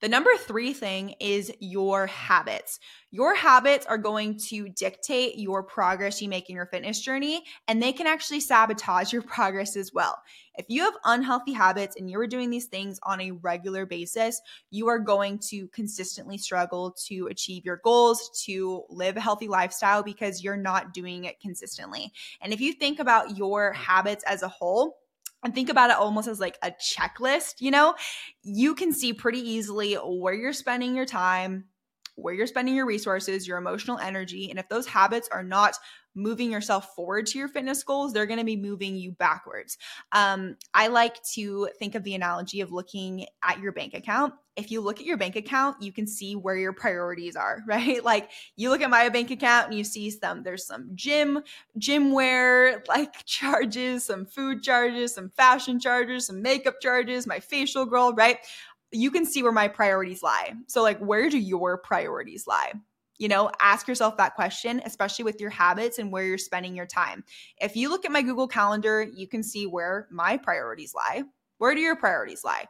The 0.00 0.08
number 0.08 0.30
three 0.36 0.72
thing 0.72 1.14
is 1.20 1.52
your 1.60 2.06
habits. 2.06 2.80
Your 3.10 3.34
habits 3.34 3.86
are 3.86 3.98
going 3.98 4.38
to 4.48 4.68
dictate 4.68 5.38
your 5.38 5.62
progress 5.62 6.20
you 6.20 6.28
make 6.28 6.50
in 6.50 6.56
your 6.56 6.66
fitness 6.66 7.00
journey, 7.00 7.44
and 7.66 7.82
they 7.82 7.92
can 7.92 8.06
actually 8.06 8.40
sabotage 8.40 9.12
your 9.12 9.22
progress 9.34 9.76
as 9.76 9.92
well. 9.92 10.16
If 10.56 10.66
you 10.68 10.82
have 10.82 10.94
unhealthy 11.04 11.52
habits 11.52 11.96
and 11.96 12.10
you're 12.10 12.26
doing 12.26 12.50
these 12.50 12.66
things 12.66 12.98
on 13.04 13.20
a 13.20 13.30
regular 13.30 13.86
basis, 13.86 14.40
you 14.70 14.88
are 14.88 14.98
going 14.98 15.38
to 15.50 15.68
consistently 15.68 16.36
struggle 16.36 16.94
to 17.06 17.28
achieve 17.28 17.64
your 17.64 17.80
goals, 17.84 18.30
to 18.46 18.82
live 18.88 19.16
a 19.16 19.20
healthy 19.20 19.48
lifestyle 19.48 20.02
because 20.02 20.42
you're 20.42 20.56
not 20.56 20.92
doing 20.92 21.24
it 21.24 21.40
consistently. 21.40 22.12
And 22.40 22.52
if 22.52 22.60
you 22.60 22.72
think 22.72 22.98
about 22.98 23.36
your 23.36 23.72
habits 23.72 24.24
as 24.24 24.42
a 24.42 24.48
whole, 24.48 24.96
and 25.44 25.54
think 25.54 25.68
about 25.68 25.90
it 25.90 25.96
almost 25.96 26.28
as 26.28 26.40
like 26.40 26.58
a 26.62 26.72
checklist, 26.72 27.60
you 27.60 27.70
know, 27.70 27.94
you 28.42 28.74
can 28.74 28.92
see 28.92 29.12
pretty 29.12 29.40
easily 29.40 29.94
where 29.94 30.34
you're 30.34 30.52
spending 30.52 30.96
your 30.96 31.06
time, 31.06 31.66
where 32.18 32.34
you're 32.34 32.46
spending 32.46 32.74
your 32.74 32.86
resources, 32.86 33.46
your 33.46 33.58
emotional 33.58 33.98
energy. 33.98 34.50
And 34.50 34.58
if 34.58 34.68
those 34.68 34.86
habits 34.86 35.28
are 35.30 35.42
not 35.42 35.76
moving 36.14 36.50
yourself 36.50 36.94
forward 36.94 37.26
to 37.26 37.38
your 37.38 37.48
fitness 37.48 37.82
goals, 37.84 38.12
they're 38.12 38.26
going 38.26 38.40
to 38.40 38.44
be 38.44 38.56
moving 38.56 38.96
you 38.96 39.12
backwards. 39.12 39.78
Um, 40.12 40.56
I 40.74 40.88
like 40.88 41.22
to 41.34 41.68
think 41.78 41.94
of 41.94 42.02
the 42.02 42.14
analogy 42.14 42.60
of 42.60 42.72
looking 42.72 43.26
at 43.42 43.60
your 43.60 43.72
bank 43.72 43.94
account. 43.94 44.34
If 44.56 44.72
you 44.72 44.80
look 44.80 44.98
at 44.98 45.06
your 45.06 45.16
bank 45.16 45.36
account, 45.36 45.80
you 45.80 45.92
can 45.92 46.08
see 46.08 46.34
where 46.34 46.56
your 46.56 46.72
priorities 46.72 47.36
are, 47.36 47.60
right? 47.68 48.04
Like 48.04 48.30
you 48.56 48.70
look 48.70 48.80
at 48.80 48.90
my 48.90 49.08
bank 49.08 49.30
account 49.30 49.68
and 49.68 49.78
you 49.78 49.84
see 49.84 50.10
some, 50.10 50.42
there's 50.42 50.66
some 50.66 50.90
gym, 50.94 51.42
gym 51.78 52.10
wear 52.10 52.82
like 52.88 53.14
charges, 53.24 54.04
some 54.04 54.26
food 54.26 54.62
charges, 54.62 55.14
some 55.14 55.30
fashion 55.30 55.78
charges, 55.78 56.26
some 56.26 56.42
makeup 56.42 56.80
charges, 56.80 57.26
my 57.26 57.38
facial 57.38 57.86
girl, 57.86 58.12
right? 58.12 58.38
You 58.90 59.10
can 59.10 59.26
see 59.26 59.42
where 59.42 59.52
my 59.52 59.68
priorities 59.68 60.22
lie. 60.22 60.54
So, 60.66 60.82
like, 60.82 60.98
where 60.98 61.28
do 61.28 61.38
your 61.38 61.78
priorities 61.78 62.46
lie? 62.46 62.72
You 63.18 63.28
know, 63.28 63.50
ask 63.60 63.88
yourself 63.88 64.16
that 64.16 64.36
question, 64.36 64.80
especially 64.84 65.24
with 65.24 65.40
your 65.40 65.50
habits 65.50 65.98
and 65.98 66.12
where 66.12 66.24
you're 66.24 66.38
spending 66.38 66.76
your 66.76 66.86
time. 66.86 67.24
If 67.60 67.76
you 67.76 67.88
look 67.88 68.04
at 68.04 68.12
my 68.12 68.22
Google 68.22 68.46
Calendar, 68.46 69.02
you 69.02 69.26
can 69.26 69.42
see 69.42 69.66
where 69.66 70.06
my 70.10 70.36
priorities 70.36 70.94
lie. 70.94 71.24
Where 71.58 71.74
do 71.74 71.80
your 71.80 71.96
priorities 71.96 72.44
lie? 72.44 72.66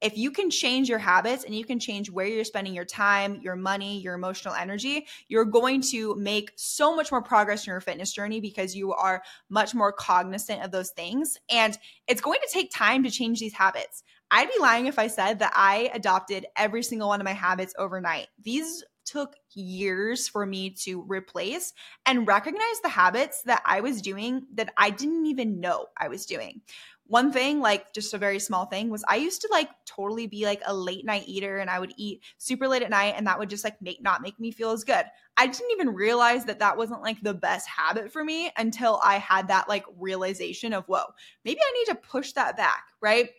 If 0.00 0.16
you 0.16 0.30
can 0.30 0.48
change 0.48 0.88
your 0.88 0.98
habits 0.98 1.44
and 1.44 1.54
you 1.54 1.66
can 1.66 1.78
change 1.78 2.10
where 2.10 2.26
you're 2.26 2.44
spending 2.44 2.72
your 2.74 2.86
time, 2.86 3.38
your 3.42 3.54
money, 3.54 4.00
your 4.00 4.14
emotional 4.14 4.54
energy, 4.54 5.06
you're 5.28 5.44
going 5.44 5.82
to 5.90 6.14
make 6.14 6.52
so 6.56 6.96
much 6.96 7.12
more 7.12 7.20
progress 7.20 7.66
in 7.66 7.72
your 7.72 7.82
fitness 7.82 8.10
journey 8.10 8.40
because 8.40 8.74
you 8.74 8.94
are 8.94 9.22
much 9.50 9.74
more 9.74 9.92
cognizant 9.92 10.62
of 10.62 10.70
those 10.70 10.90
things. 10.92 11.36
And 11.50 11.76
it's 12.08 12.22
going 12.22 12.38
to 12.40 12.48
take 12.50 12.72
time 12.72 13.02
to 13.02 13.10
change 13.10 13.40
these 13.40 13.52
habits. 13.52 14.02
I'd 14.30 14.48
be 14.48 14.58
lying 14.60 14.86
if 14.86 14.98
I 14.98 15.08
said 15.08 15.38
that 15.40 15.52
I 15.54 15.90
adopted 15.92 16.46
every 16.56 16.82
single 16.82 17.08
one 17.08 17.20
of 17.20 17.24
my 17.24 17.32
habits 17.32 17.74
overnight. 17.78 18.28
These 18.42 18.84
took 19.04 19.34
years 19.54 20.28
for 20.28 20.46
me 20.46 20.70
to 20.70 21.02
replace 21.02 21.72
and 22.06 22.28
recognize 22.28 22.80
the 22.82 22.88
habits 22.88 23.42
that 23.42 23.62
I 23.64 23.80
was 23.80 24.00
doing 24.00 24.46
that 24.54 24.72
I 24.76 24.90
didn't 24.90 25.26
even 25.26 25.58
know 25.58 25.86
I 25.96 26.08
was 26.08 26.26
doing. 26.26 26.60
One 27.06 27.32
thing, 27.32 27.58
like 27.58 27.92
just 27.92 28.14
a 28.14 28.18
very 28.18 28.38
small 28.38 28.66
thing, 28.66 28.88
was 28.88 29.02
I 29.08 29.16
used 29.16 29.40
to 29.40 29.48
like 29.50 29.68
totally 29.84 30.28
be 30.28 30.44
like 30.44 30.62
a 30.64 30.72
late 30.72 31.04
night 31.04 31.24
eater 31.26 31.58
and 31.58 31.68
I 31.68 31.80
would 31.80 31.92
eat 31.96 32.22
super 32.38 32.68
late 32.68 32.82
at 32.82 32.90
night 32.90 33.14
and 33.16 33.26
that 33.26 33.36
would 33.36 33.50
just 33.50 33.64
like 33.64 33.82
make 33.82 34.00
not 34.00 34.22
make 34.22 34.38
me 34.38 34.52
feel 34.52 34.70
as 34.70 34.84
good. 34.84 35.06
I 35.36 35.48
didn't 35.48 35.72
even 35.72 35.88
realize 35.88 36.44
that 36.44 36.60
that 36.60 36.76
wasn't 36.76 37.02
like 37.02 37.20
the 37.20 37.34
best 37.34 37.66
habit 37.66 38.12
for 38.12 38.22
me 38.22 38.52
until 38.56 39.00
I 39.02 39.18
had 39.18 39.48
that 39.48 39.68
like 39.68 39.86
realization 39.96 40.72
of, 40.72 40.84
whoa, 40.86 41.02
maybe 41.44 41.58
I 41.60 41.72
need 41.72 41.86
to 41.86 41.94
push 41.96 42.32
that 42.34 42.56
back, 42.56 42.84
right? 43.00 43.30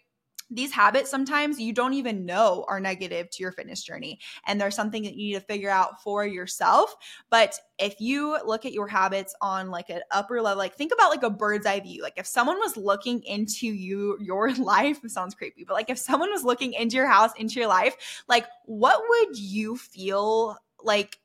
These 0.51 0.71
habits 0.71 1.09
sometimes 1.09 1.59
you 1.59 1.73
don't 1.73 1.93
even 1.93 2.25
know 2.25 2.65
are 2.67 2.79
negative 2.79 3.29
to 3.31 3.41
your 3.41 3.51
fitness 3.51 3.81
journey 3.81 4.19
and 4.45 4.59
there's 4.59 4.75
something 4.75 5.03
that 5.03 5.15
you 5.15 5.33
need 5.33 5.33
to 5.33 5.45
figure 5.45 5.69
out 5.69 6.03
for 6.03 6.25
yourself. 6.25 6.95
But 7.29 7.57
if 7.79 7.99
you 7.99 8.37
look 8.45 8.65
at 8.65 8.73
your 8.73 8.87
habits 8.87 9.33
on 9.41 9.71
like 9.71 9.89
an 9.89 10.01
upper 10.11 10.41
level 10.41 10.57
like 10.57 10.75
think 10.75 10.91
about 10.93 11.09
like 11.09 11.23
a 11.23 11.29
bird's 11.29 11.65
eye 11.65 11.79
view. 11.79 12.03
Like 12.03 12.17
if 12.17 12.27
someone 12.27 12.57
was 12.57 12.77
looking 12.77 13.23
into 13.23 13.67
you 13.67 14.17
your 14.19 14.53
life 14.55 14.99
sounds 15.07 15.35
creepy 15.35 15.63
but 15.63 15.73
like 15.73 15.89
if 15.89 15.97
someone 15.97 16.31
was 16.31 16.43
looking 16.43 16.73
into 16.73 16.95
your 16.95 17.07
house 17.07 17.31
into 17.37 17.59
your 17.59 17.67
life 17.67 18.23
like 18.27 18.45
what 18.65 19.01
would 19.07 19.37
you 19.37 19.77
feel 19.77 20.57
like 20.83 21.17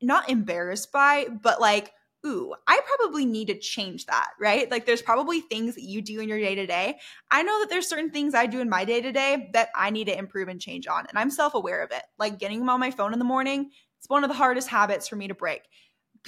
not 0.00 0.28
embarrassed 0.28 0.92
by 0.92 1.26
but 1.42 1.60
like 1.60 1.92
ooh, 2.24 2.54
I 2.66 2.80
probably 2.84 3.26
need 3.26 3.48
to 3.48 3.58
change 3.58 4.06
that, 4.06 4.28
right? 4.38 4.70
Like 4.70 4.86
there's 4.86 5.02
probably 5.02 5.40
things 5.40 5.74
that 5.74 5.82
you 5.82 6.02
do 6.02 6.20
in 6.20 6.28
your 6.28 6.38
day 6.38 6.54
to 6.54 6.66
day. 6.66 6.98
I 7.30 7.42
know 7.42 7.60
that 7.60 7.70
there's 7.70 7.88
certain 7.88 8.10
things 8.10 8.34
I 8.34 8.46
do 8.46 8.60
in 8.60 8.68
my 8.68 8.84
day 8.84 9.00
to 9.00 9.12
day 9.12 9.50
that 9.52 9.70
I 9.74 9.90
need 9.90 10.06
to 10.06 10.16
improve 10.16 10.48
and 10.48 10.60
change 10.60 10.86
on. 10.86 11.06
And 11.08 11.18
I'm 11.18 11.30
self 11.30 11.54
aware 11.54 11.82
of 11.82 11.90
it. 11.90 12.02
Like 12.18 12.38
getting 12.38 12.68
on 12.68 12.80
my 12.80 12.90
phone 12.90 13.12
in 13.12 13.18
the 13.18 13.24
morning, 13.24 13.70
it's 13.98 14.08
one 14.08 14.24
of 14.24 14.30
the 14.30 14.36
hardest 14.36 14.68
habits 14.68 15.08
for 15.08 15.16
me 15.16 15.28
to 15.28 15.34
break. 15.34 15.62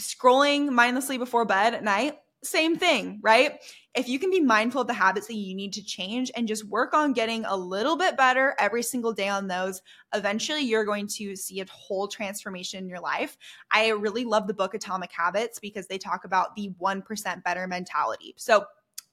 Scrolling 0.01 0.71
mindlessly 0.71 1.19
before 1.19 1.45
bed 1.45 1.75
at 1.75 1.85
night, 1.85 2.17
same 2.45 2.77
thing, 2.77 3.21
right? 3.23 3.61
If 3.95 4.09
you 4.09 4.19
can 4.19 4.31
be 4.31 4.41
mindful 4.41 4.83
of 4.83 4.87
the 4.87 4.93
habits 4.93 5.27
that 5.29 5.35
you 5.35 5.55
need 5.55 5.73
to 5.75 5.85
change 5.85 6.31
and 6.37 6.49
just 6.49 6.65
work 6.65 6.95
on 6.95 7.13
getting 7.13 7.45
a 7.45 7.57
little 7.57 7.97
bit 7.97 8.17
better 8.17 8.55
every 8.59 8.83
single 8.83 9.13
day 9.13 9.29
on 9.29 9.47
those, 9.47 9.83
eventually 10.15 10.63
you're 10.63 10.85
going 10.85 11.07
to 11.09 11.37
see 11.37 11.61
a 11.61 11.67
whole 11.71 12.09
transformation 12.09 12.81
in 12.81 12.89
your 12.89 13.01
life. 13.01 13.37
I 13.71 13.89
really 13.89 14.25
love 14.25 14.47
the 14.47 14.55
book 14.55 14.75
Atomic 14.75 15.13
Habits 15.13 15.59
because 15.59 15.87
they 15.87 15.99
talk 15.99 16.25
about 16.25 16.55
the 16.57 16.73
1% 16.81 17.45
better 17.45 17.67
mentality. 17.67 18.35
So, 18.37 18.65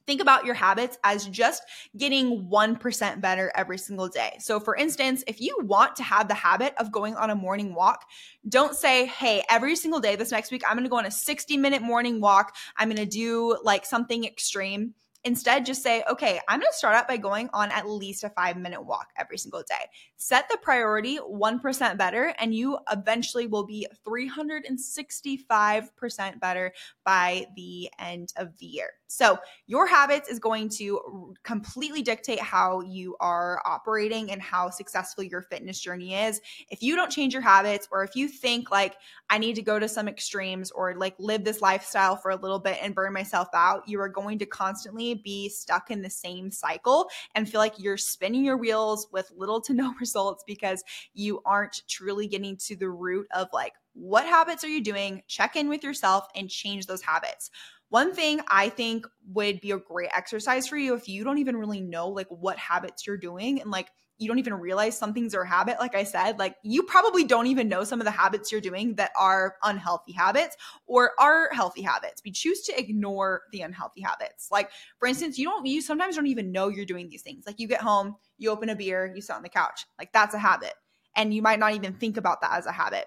think 0.05 0.21
about 0.21 0.45
your 0.45 0.55
habits 0.55 0.97
as 1.03 1.27
just 1.27 1.63
getting 1.97 2.49
1% 2.49 3.21
better 3.21 3.51
every 3.55 3.77
single 3.77 4.07
day. 4.07 4.37
So, 4.39 4.59
for 4.59 4.75
instance, 4.75 5.23
if 5.27 5.41
you 5.41 5.57
want 5.61 5.95
to 5.97 6.03
have 6.03 6.27
the 6.27 6.33
habit 6.33 6.73
of 6.77 6.91
going 6.91 7.15
on 7.15 7.29
a 7.29 7.35
morning 7.35 7.73
walk, 7.73 8.05
don't 8.47 8.75
say, 8.75 9.05
hey, 9.05 9.43
every 9.49 9.75
single 9.75 9.99
day 9.99 10.15
this 10.15 10.31
next 10.31 10.51
week, 10.51 10.63
I'm 10.67 10.75
gonna 10.75 10.89
go 10.89 10.97
on 10.97 11.05
a 11.05 11.11
60 11.11 11.57
minute 11.57 11.81
morning 11.81 12.21
walk. 12.21 12.55
I'm 12.77 12.89
gonna 12.89 13.05
do 13.05 13.57
like 13.63 13.85
something 13.85 14.25
extreme. 14.25 14.93
Instead, 15.23 15.65
just 15.65 15.83
say, 15.83 16.03
okay, 16.09 16.39
I'm 16.47 16.59
going 16.59 16.71
to 16.71 16.77
start 16.77 16.95
out 16.95 17.07
by 17.07 17.17
going 17.17 17.47
on 17.53 17.69
at 17.71 17.87
least 17.87 18.23
a 18.23 18.29
five 18.29 18.57
minute 18.57 18.83
walk 18.83 19.09
every 19.17 19.37
single 19.37 19.63
day. 19.67 19.85
Set 20.17 20.49
the 20.49 20.57
priority 20.57 21.19
1% 21.19 21.97
better, 21.97 22.33
and 22.39 22.55
you 22.55 22.79
eventually 22.91 23.45
will 23.45 23.65
be 23.65 23.85
365% 24.07 26.39
better 26.39 26.73
by 27.05 27.45
the 27.55 27.89
end 27.99 28.33
of 28.37 28.57
the 28.57 28.65
year. 28.65 28.89
So, 29.07 29.37
your 29.67 29.87
habits 29.87 30.29
is 30.29 30.39
going 30.39 30.69
to 30.69 31.35
completely 31.43 32.01
dictate 32.01 32.39
how 32.39 32.81
you 32.81 33.15
are 33.19 33.61
operating 33.65 34.31
and 34.31 34.41
how 34.41 34.69
successful 34.69 35.23
your 35.23 35.43
fitness 35.43 35.79
journey 35.79 36.15
is. 36.15 36.41
If 36.69 36.81
you 36.81 36.95
don't 36.95 37.11
change 37.11 37.33
your 37.33 37.43
habits, 37.43 37.87
or 37.91 38.03
if 38.03 38.15
you 38.15 38.27
think 38.27 38.71
like, 38.71 38.95
I 39.29 39.37
need 39.37 39.55
to 39.55 39.61
go 39.61 39.79
to 39.79 39.87
some 39.87 40.07
extremes 40.07 40.71
or 40.71 40.95
like 40.95 41.15
live 41.19 41.43
this 41.43 41.61
lifestyle 41.61 42.15
for 42.15 42.31
a 42.31 42.35
little 42.35 42.59
bit 42.59 42.77
and 42.81 42.95
burn 42.95 43.13
myself 43.13 43.49
out, 43.53 43.87
you 43.87 43.99
are 43.99 44.09
going 44.09 44.39
to 44.39 44.45
constantly 44.45 45.10
be 45.15 45.49
stuck 45.49 45.91
in 45.91 46.01
the 46.01 46.09
same 46.09 46.51
cycle 46.51 47.09
and 47.35 47.49
feel 47.49 47.59
like 47.59 47.77
you're 47.77 47.97
spinning 47.97 48.43
your 48.43 48.57
wheels 48.57 49.07
with 49.11 49.31
little 49.35 49.61
to 49.61 49.73
no 49.73 49.93
results 49.99 50.43
because 50.45 50.83
you 51.13 51.41
aren't 51.45 51.81
truly 51.87 52.27
getting 52.27 52.57
to 52.57 52.75
the 52.75 52.89
root 52.89 53.27
of 53.31 53.47
like, 53.53 53.73
what 53.93 54.25
habits 54.25 54.63
are 54.63 54.69
you 54.69 54.81
doing? 54.81 55.21
Check 55.27 55.55
in 55.55 55.67
with 55.67 55.83
yourself 55.83 56.27
and 56.35 56.49
change 56.49 56.85
those 56.85 57.01
habits. 57.01 57.51
One 57.89 58.13
thing 58.13 58.39
I 58.47 58.69
think 58.69 59.05
would 59.33 59.59
be 59.59 59.71
a 59.71 59.77
great 59.77 60.11
exercise 60.15 60.65
for 60.65 60.77
you 60.77 60.93
if 60.93 61.09
you 61.09 61.25
don't 61.25 61.39
even 61.39 61.57
really 61.57 61.81
know 61.81 62.07
like 62.07 62.27
what 62.29 62.57
habits 62.57 63.05
you're 63.05 63.17
doing 63.17 63.59
and 63.59 63.69
like 63.69 63.89
you 64.21 64.27
don't 64.27 64.39
even 64.39 64.53
realize 64.53 64.97
some 64.97 65.13
things 65.13 65.33
are 65.33 65.41
a 65.41 65.47
habit 65.47 65.77
like 65.79 65.95
i 65.95 66.03
said 66.03 66.37
like 66.39 66.55
you 66.63 66.83
probably 66.83 67.23
don't 67.23 67.47
even 67.47 67.67
know 67.67 67.83
some 67.83 67.99
of 67.99 68.05
the 68.05 68.11
habits 68.11 68.51
you're 68.51 68.61
doing 68.61 68.95
that 68.95 69.11
are 69.17 69.55
unhealthy 69.63 70.13
habits 70.13 70.55
or 70.85 71.11
are 71.19 71.49
healthy 71.51 71.81
habits. 71.81 72.21
We 72.23 72.31
choose 72.31 72.61
to 72.63 72.77
ignore 72.77 73.43
the 73.51 73.61
unhealthy 73.61 74.01
habits. 74.01 74.49
Like 74.51 74.71
for 74.99 75.07
instance 75.07 75.37
you 75.37 75.45
don't 75.45 75.65
you 75.65 75.81
sometimes 75.81 76.15
don't 76.15 76.27
even 76.27 76.51
know 76.51 76.67
you're 76.67 76.85
doing 76.85 77.09
these 77.09 77.21
things. 77.21 77.45
Like 77.45 77.59
you 77.59 77.67
get 77.67 77.81
home 77.81 78.15
you 78.37 78.49
open 78.49 78.69
a 78.69 78.75
beer 78.75 79.11
you 79.13 79.21
sit 79.21 79.35
on 79.35 79.43
the 79.43 79.49
couch. 79.49 79.85
Like 79.97 80.11
that's 80.13 80.35
a 80.35 80.39
habit. 80.39 80.73
And 81.15 81.33
you 81.33 81.41
might 81.41 81.59
not 81.59 81.73
even 81.73 81.93
think 81.93 82.17
about 82.17 82.41
that 82.41 82.53
as 82.53 82.65
a 82.65 82.71
habit. 82.71 83.05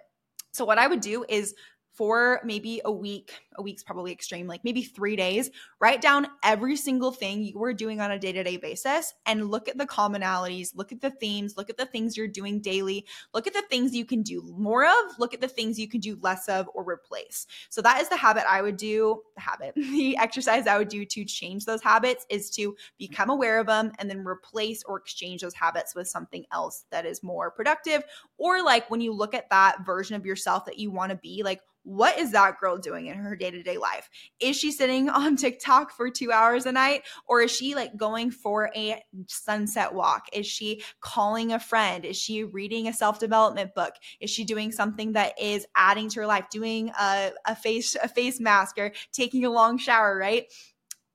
So, 0.52 0.64
what 0.64 0.78
I 0.78 0.86
would 0.86 1.00
do 1.00 1.24
is 1.28 1.54
for 1.94 2.40
maybe 2.44 2.80
a 2.84 2.90
week, 2.90 3.40
a 3.54 3.62
week's 3.62 3.84
probably 3.84 4.10
extreme, 4.10 4.48
like 4.48 4.64
maybe 4.64 4.82
three 4.82 5.14
days, 5.14 5.50
write 5.80 6.00
down 6.00 6.26
every 6.42 6.76
single 6.76 7.12
thing 7.12 7.42
you 7.42 7.56
were 7.56 7.72
doing 7.72 8.00
on 8.00 8.10
a 8.10 8.18
day 8.18 8.32
to 8.32 8.42
day 8.42 8.56
basis 8.56 9.14
and 9.26 9.48
look 9.48 9.68
at 9.68 9.78
the 9.78 9.86
commonalities, 9.86 10.74
look 10.74 10.90
at 10.90 11.00
the 11.00 11.10
themes, 11.10 11.56
look 11.56 11.70
at 11.70 11.76
the 11.76 11.86
things 11.86 12.16
you're 12.16 12.26
doing 12.26 12.60
daily, 12.60 13.06
look 13.32 13.46
at 13.46 13.54
the 13.54 13.62
things 13.70 13.94
you 13.94 14.04
can 14.04 14.22
do 14.22 14.42
more 14.58 14.84
of, 14.84 15.18
look 15.18 15.34
at 15.34 15.40
the 15.40 15.48
things 15.48 15.78
you 15.78 15.88
can 15.88 16.00
do 16.00 16.18
less 16.20 16.48
of 16.48 16.68
or 16.74 16.88
replace. 16.88 17.46
So 17.70 17.80
that 17.82 18.00
is 18.02 18.08
the 18.08 18.16
habit 18.16 18.44
I 18.48 18.60
would 18.60 18.76
do, 18.76 19.22
the 19.36 19.42
habit, 19.42 19.74
the 19.76 20.16
exercise 20.16 20.66
I 20.66 20.78
would 20.78 20.88
do 20.88 21.04
to 21.04 21.24
change 21.24 21.64
those 21.64 21.82
habits 21.82 22.26
is 22.28 22.50
to 22.52 22.74
become 22.98 23.30
aware 23.30 23.60
of 23.60 23.68
them 23.68 23.92
and 24.00 24.10
then 24.10 24.26
replace 24.26 24.82
or 24.82 24.98
exchange 24.98 25.42
those 25.42 25.54
habits 25.54 25.94
with 25.94 26.08
something 26.08 26.44
else 26.52 26.86
that 26.90 27.06
is 27.06 27.22
more 27.22 27.52
productive. 27.52 28.02
Or 28.36 28.64
like 28.64 28.90
when 28.90 29.00
you 29.00 29.12
look 29.12 29.32
at 29.32 29.48
that 29.50 29.86
version 29.86 30.16
of 30.16 30.26
yourself 30.26 30.64
that 30.64 30.78
you 30.78 30.90
want 30.90 31.10
to 31.10 31.16
be, 31.16 31.42
like, 31.44 31.60
what 31.84 32.18
is 32.18 32.32
that 32.32 32.58
girl 32.58 32.78
doing 32.78 33.06
in 33.06 33.16
her 33.16 33.36
day 33.36 33.50
to 33.50 33.62
day 33.62 33.78
life? 33.78 34.08
Is 34.40 34.56
she 34.56 34.72
sitting 34.72 35.08
on 35.10 35.36
TikTok 35.36 35.92
for 35.92 36.10
two 36.10 36.32
hours 36.32 36.66
a 36.66 36.72
night? 36.72 37.02
Or 37.26 37.42
is 37.42 37.50
she 37.54 37.74
like 37.74 37.96
going 37.96 38.30
for 38.30 38.70
a 38.74 39.02
sunset 39.28 39.94
walk? 39.94 40.26
Is 40.32 40.46
she 40.46 40.82
calling 41.00 41.52
a 41.52 41.60
friend? 41.60 42.04
Is 42.04 42.16
she 42.16 42.42
reading 42.44 42.88
a 42.88 42.92
self 42.92 43.18
development 43.18 43.74
book? 43.74 43.94
Is 44.20 44.30
she 44.30 44.44
doing 44.44 44.72
something 44.72 45.12
that 45.12 45.40
is 45.40 45.66
adding 45.76 46.08
to 46.10 46.20
her 46.20 46.26
life, 46.26 46.48
doing 46.50 46.90
a, 46.98 47.32
a 47.46 47.54
face 47.54 47.96
a 48.02 48.08
face 48.08 48.40
mask 48.40 48.78
or 48.78 48.92
taking 49.12 49.44
a 49.44 49.50
long 49.50 49.78
shower, 49.78 50.16
right? 50.16 50.46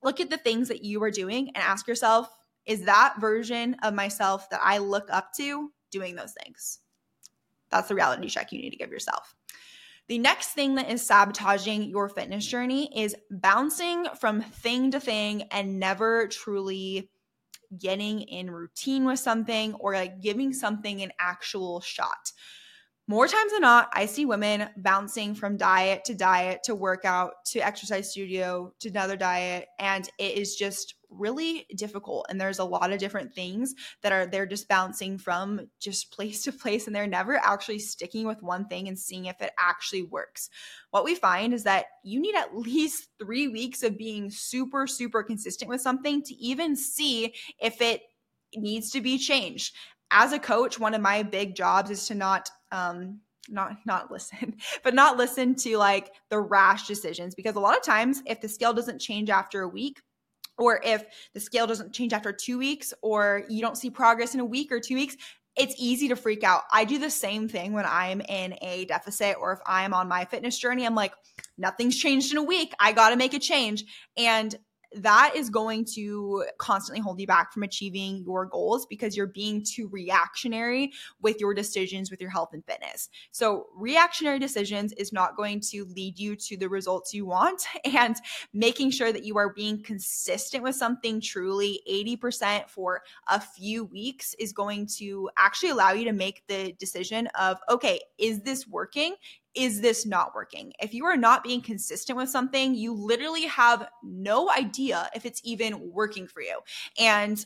Look 0.02 0.20
at 0.20 0.30
the 0.30 0.38
things 0.38 0.68
that 0.68 0.84
you 0.84 1.02
are 1.02 1.10
doing 1.10 1.48
and 1.48 1.58
ask 1.58 1.86
yourself, 1.86 2.34
is 2.64 2.84
that 2.84 3.16
version 3.20 3.76
of 3.82 3.92
myself 3.92 4.48
that 4.50 4.60
I 4.62 4.78
look 4.78 5.08
up 5.10 5.32
to 5.34 5.70
doing 5.90 6.14
those 6.14 6.32
things? 6.44 6.78
That's 7.70 7.88
the 7.88 7.94
reality 7.94 8.28
check 8.28 8.52
you 8.52 8.60
need 8.60 8.70
to 8.70 8.76
give 8.76 8.90
yourself. 8.90 9.34
The 10.10 10.18
next 10.18 10.48
thing 10.54 10.74
that 10.74 10.90
is 10.90 11.06
sabotaging 11.06 11.84
your 11.84 12.08
fitness 12.08 12.44
journey 12.44 12.90
is 13.00 13.14
bouncing 13.30 14.06
from 14.18 14.42
thing 14.42 14.90
to 14.90 14.98
thing 14.98 15.42
and 15.52 15.78
never 15.78 16.26
truly 16.26 17.08
getting 17.78 18.22
in 18.22 18.50
routine 18.50 19.04
with 19.04 19.20
something 19.20 19.74
or 19.74 19.94
like 19.94 20.20
giving 20.20 20.52
something 20.52 21.00
an 21.00 21.12
actual 21.20 21.80
shot. 21.80 22.32
More 23.10 23.26
times 23.26 23.50
than 23.50 23.62
not, 23.62 23.90
I 23.92 24.06
see 24.06 24.24
women 24.24 24.68
bouncing 24.76 25.34
from 25.34 25.56
diet 25.56 26.04
to 26.04 26.14
diet 26.14 26.62
to 26.62 26.76
workout 26.76 27.44
to 27.46 27.58
exercise 27.58 28.12
studio 28.12 28.72
to 28.78 28.88
another 28.88 29.16
diet. 29.16 29.66
And 29.80 30.08
it 30.20 30.38
is 30.38 30.54
just 30.54 30.94
really 31.10 31.66
difficult. 31.74 32.26
And 32.30 32.40
there's 32.40 32.60
a 32.60 32.64
lot 32.64 32.92
of 32.92 33.00
different 33.00 33.34
things 33.34 33.74
that 34.02 34.12
are 34.12 34.26
they're 34.26 34.46
just 34.46 34.68
bouncing 34.68 35.18
from 35.18 35.66
just 35.80 36.12
place 36.16 36.44
to 36.44 36.52
place 36.52 36.86
and 36.86 36.94
they're 36.94 37.08
never 37.08 37.34
actually 37.34 37.80
sticking 37.80 38.28
with 38.28 38.44
one 38.44 38.68
thing 38.68 38.86
and 38.86 38.96
seeing 38.96 39.24
if 39.24 39.42
it 39.42 39.50
actually 39.58 40.04
works. 40.04 40.48
What 40.92 41.02
we 41.02 41.16
find 41.16 41.52
is 41.52 41.64
that 41.64 41.86
you 42.04 42.20
need 42.20 42.36
at 42.36 42.56
least 42.56 43.08
three 43.18 43.48
weeks 43.48 43.82
of 43.82 43.98
being 43.98 44.30
super, 44.30 44.86
super 44.86 45.24
consistent 45.24 45.68
with 45.68 45.80
something 45.80 46.22
to 46.22 46.34
even 46.36 46.76
see 46.76 47.34
if 47.60 47.80
it 47.80 48.02
needs 48.54 48.90
to 48.92 49.00
be 49.00 49.18
changed. 49.18 49.74
As 50.10 50.32
a 50.32 50.38
coach, 50.38 50.78
one 50.78 50.94
of 50.94 51.00
my 51.00 51.22
big 51.22 51.54
jobs 51.54 51.90
is 51.90 52.06
to 52.08 52.14
not 52.14 52.50
um 52.72 53.20
not 53.48 53.76
not 53.84 54.10
listen 54.10 54.56
but 54.84 54.94
not 54.94 55.16
listen 55.16 55.54
to 55.56 55.76
like 55.76 56.12
the 56.28 56.38
rash 56.38 56.86
decisions. 56.86 57.34
Because 57.34 57.56
a 57.56 57.60
lot 57.60 57.76
of 57.76 57.82
times 57.82 58.22
if 58.26 58.40
the 58.40 58.48
scale 58.48 58.72
doesn't 58.72 59.00
change 59.00 59.30
after 59.30 59.62
a 59.62 59.68
week 59.68 60.00
or 60.58 60.80
if 60.84 61.04
the 61.34 61.40
scale 61.40 61.66
doesn't 61.66 61.92
change 61.92 62.12
after 62.12 62.32
two 62.32 62.58
weeks 62.58 62.92
or 63.02 63.44
you 63.48 63.60
don't 63.60 63.78
see 63.78 63.90
progress 63.90 64.34
in 64.34 64.40
a 64.40 64.44
week 64.44 64.70
or 64.70 64.80
two 64.80 64.94
weeks 64.94 65.16
it's 65.56 65.74
easy 65.78 66.08
to 66.08 66.16
freak 66.16 66.44
out. 66.44 66.62
I 66.70 66.84
do 66.84 66.98
the 66.98 67.10
same 67.10 67.48
thing 67.48 67.72
when 67.72 67.84
i'm 67.86 68.20
in 68.20 68.54
a 68.62 68.84
deficit 68.84 69.36
or 69.40 69.52
if 69.52 69.58
i'm 69.66 69.92
on 69.94 70.08
my 70.08 70.24
fitness 70.24 70.58
journey. 70.58 70.86
I'm 70.86 70.94
like 70.94 71.12
nothing's 71.58 71.96
changed 71.96 72.32
in 72.32 72.38
a 72.38 72.42
week. 72.42 72.72
I 72.78 72.92
gotta 72.92 73.16
make 73.16 73.34
a 73.34 73.38
change. 73.38 73.84
And 74.16 74.54
that 74.96 75.32
is 75.36 75.50
going 75.50 75.84
to 75.94 76.44
constantly 76.58 77.00
hold 77.00 77.20
you 77.20 77.26
back 77.26 77.52
from 77.52 77.62
achieving 77.62 78.22
your 78.24 78.46
goals 78.46 78.86
because 78.86 79.16
you're 79.16 79.26
being 79.26 79.64
too 79.64 79.88
reactionary 79.88 80.92
with 81.20 81.40
your 81.40 81.54
decisions 81.54 82.10
with 82.10 82.20
your 82.20 82.30
health 82.30 82.50
and 82.52 82.64
fitness. 82.64 83.08
So, 83.30 83.66
reactionary 83.74 84.38
decisions 84.38 84.92
is 84.94 85.12
not 85.12 85.36
going 85.36 85.60
to 85.70 85.84
lead 85.96 86.18
you 86.18 86.36
to 86.36 86.56
the 86.56 86.68
results 86.68 87.14
you 87.14 87.26
want. 87.26 87.62
And 88.00 88.16
making 88.52 88.92
sure 88.92 89.12
that 89.12 89.24
you 89.24 89.36
are 89.36 89.52
being 89.52 89.82
consistent 89.82 90.62
with 90.62 90.76
something 90.76 91.20
truly 91.20 91.80
80% 91.90 92.68
for 92.68 93.02
a 93.26 93.40
few 93.40 93.84
weeks 93.84 94.34
is 94.38 94.52
going 94.52 94.86
to 94.98 95.28
actually 95.36 95.70
allow 95.70 95.92
you 95.92 96.04
to 96.04 96.12
make 96.12 96.46
the 96.46 96.72
decision 96.78 97.26
of, 97.38 97.58
okay, 97.68 98.00
is 98.18 98.40
this 98.42 98.66
working? 98.66 99.16
Is 99.54 99.80
this 99.80 100.06
not 100.06 100.34
working? 100.34 100.72
If 100.80 100.94
you 100.94 101.04
are 101.06 101.16
not 101.16 101.42
being 101.42 101.60
consistent 101.60 102.16
with 102.16 102.28
something, 102.28 102.74
you 102.74 102.94
literally 102.94 103.46
have 103.46 103.88
no 104.02 104.50
idea 104.50 105.08
if 105.14 105.26
it's 105.26 105.40
even 105.44 105.92
working 105.92 106.26
for 106.26 106.40
you. 106.40 106.60
And 106.98 107.44